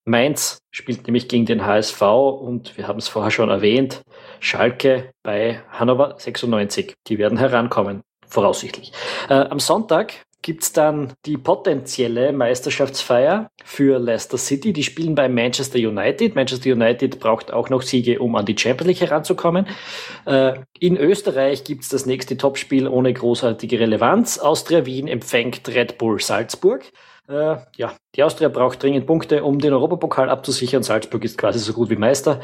Mainz 0.03 0.57
spielt 0.69 1.07
nämlich 1.07 1.29
gegen 1.29 1.45
den 1.45 1.65
HSV 1.65 2.01
und 2.01 2.75
wir 2.75 2.89
haben 2.89 2.99
es 2.99 3.07
vorher 3.07 3.31
schon 3.31 3.49
erwähnt, 3.49 4.01
Schalke 4.41 5.11
bei 5.23 5.61
Hannover 5.69 6.15
96. 6.17 6.95
Die 7.07 7.17
werden 7.17 7.37
herankommen, 7.37 8.01
voraussichtlich. 8.27 8.91
Äh, 9.29 9.35
am 9.35 9.59
Sonntag 9.59 10.26
gibt's 10.41 10.71
dann 10.71 11.13
die 11.25 11.37
potenzielle 11.37 12.31
Meisterschaftsfeier 12.31 13.49
für 13.63 13.99
Leicester 13.99 14.37
City. 14.37 14.73
Die 14.73 14.83
spielen 14.83 15.15
bei 15.15 15.27
Manchester 15.27 15.77
United. 15.77 16.35
Manchester 16.35 16.71
United 16.71 17.19
braucht 17.19 17.51
auch 17.51 17.69
noch 17.69 17.81
Siege, 17.81 18.19
um 18.19 18.35
an 18.35 18.45
die 18.45 18.57
Champions 18.57 18.87
League 18.87 19.01
heranzukommen. 19.01 19.67
Äh, 20.25 20.59
in 20.79 20.97
Österreich 20.97 21.63
gibt's 21.63 21.89
das 21.89 22.05
nächste 22.05 22.37
Topspiel 22.37 22.87
ohne 22.87 23.13
großartige 23.13 23.79
Relevanz. 23.79 24.39
Austria 24.39 24.85
Wien 24.85 25.07
empfängt 25.07 25.67
Red 25.67 25.97
Bull 25.97 26.19
Salzburg. 26.19 26.85
Äh, 27.27 27.57
ja, 27.75 27.93
die 28.15 28.23
Austria 28.23 28.47
braucht 28.47 28.81
dringend 28.81 29.05
Punkte, 29.05 29.43
um 29.43 29.59
den 29.59 29.73
Europapokal 29.73 30.29
abzusichern. 30.29 30.83
Salzburg 30.83 31.25
ist 31.25 31.37
quasi 31.37 31.59
so 31.59 31.73
gut 31.73 31.89
wie 31.89 31.97
Meister. 31.97 32.39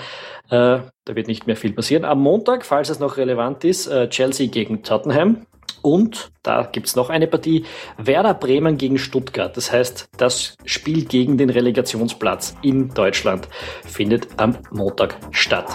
Äh, 0.49 0.79
da 1.05 1.15
wird 1.15 1.27
nicht 1.27 1.47
mehr 1.47 1.55
viel 1.55 1.71
passieren. 1.71 2.03
Am 2.03 2.19
Montag, 2.19 2.65
falls 2.65 2.89
es 2.89 2.99
noch 2.99 3.17
relevant 3.17 3.63
ist, 3.63 3.87
äh, 3.87 4.09
Chelsea 4.09 4.47
gegen 4.47 4.83
Tottenham. 4.83 5.45
Und 5.83 6.31
da 6.41 6.67
gibt's 6.71 6.95
noch 6.95 7.11
eine 7.11 7.27
Partie, 7.27 7.65
Werder 7.97 8.33
Bremen 8.33 8.77
gegen 8.77 8.97
Stuttgart. 8.97 9.55
Das 9.55 9.71
heißt, 9.71 10.07
das 10.17 10.55
Spiel 10.65 11.05
gegen 11.05 11.37
den 11.37 11.51
Relegationsplatz 11.51 12.55
in 12.63 12.89
Deutschland 12.89 13.47
findet 13.85 14.27
am 14.37 14.57
Montag 14.71 15.17
statt. 15.31 15.67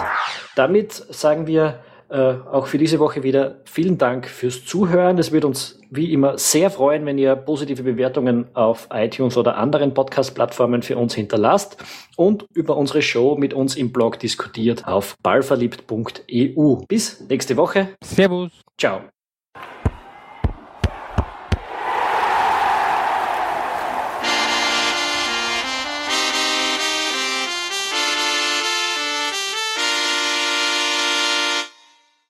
Damit 0.55 0.91
sagen 0.91 1.47
wir 1.47 1.79
äh, 2.09 2.33
auch 2.51 2.65
für 2.65 2.79
diese 2.79 2.99
Woche 2.99 3.21
wieder 3.21 3.61
vielen 3.65 3.99
Dank 3.99 4.27
fürs 4.27 4.65
Zuhören. 4.65 5.19
Es 5.19 5.31
wird 5.31 5.45
uns 5.45 5.79
wie 5.91 6.11
immer 6.11 6.39
sehr 6.39 6.71
freuen, 6.71 7.05
wenn 7.05 7.19
ihr 7.19 7.35
positive 7.35 7.83
Bewertungen 7.83 8.47
auf 8.55 8.87
iTunes 8.91 9.37
oder 9.37 9.57
anderen 9.57 9.93
Podcast-Plattformen 9.93 10.81
für 10.81 10.97
uns 10.97 11.13
hinterlasst 11.13 11.77
und 12.15 12.45
über 12.53 12.77
unsere 12.77 13.03
Show 13.03 13.35
mit 13.37 13.53
uns 13.53 13.75
im 13.75 13.91
Blog 13.91 14.19
diskutiert 14.19 14.87
auf 14.87 15.17
ballverliebt.eu. 15.21 16.75
Bis 16.87 17.21
nächste 17.29 17.57
Woche. 17.57 17.89
Servus. 18.03 18.51
Ciao. 18.77 19.01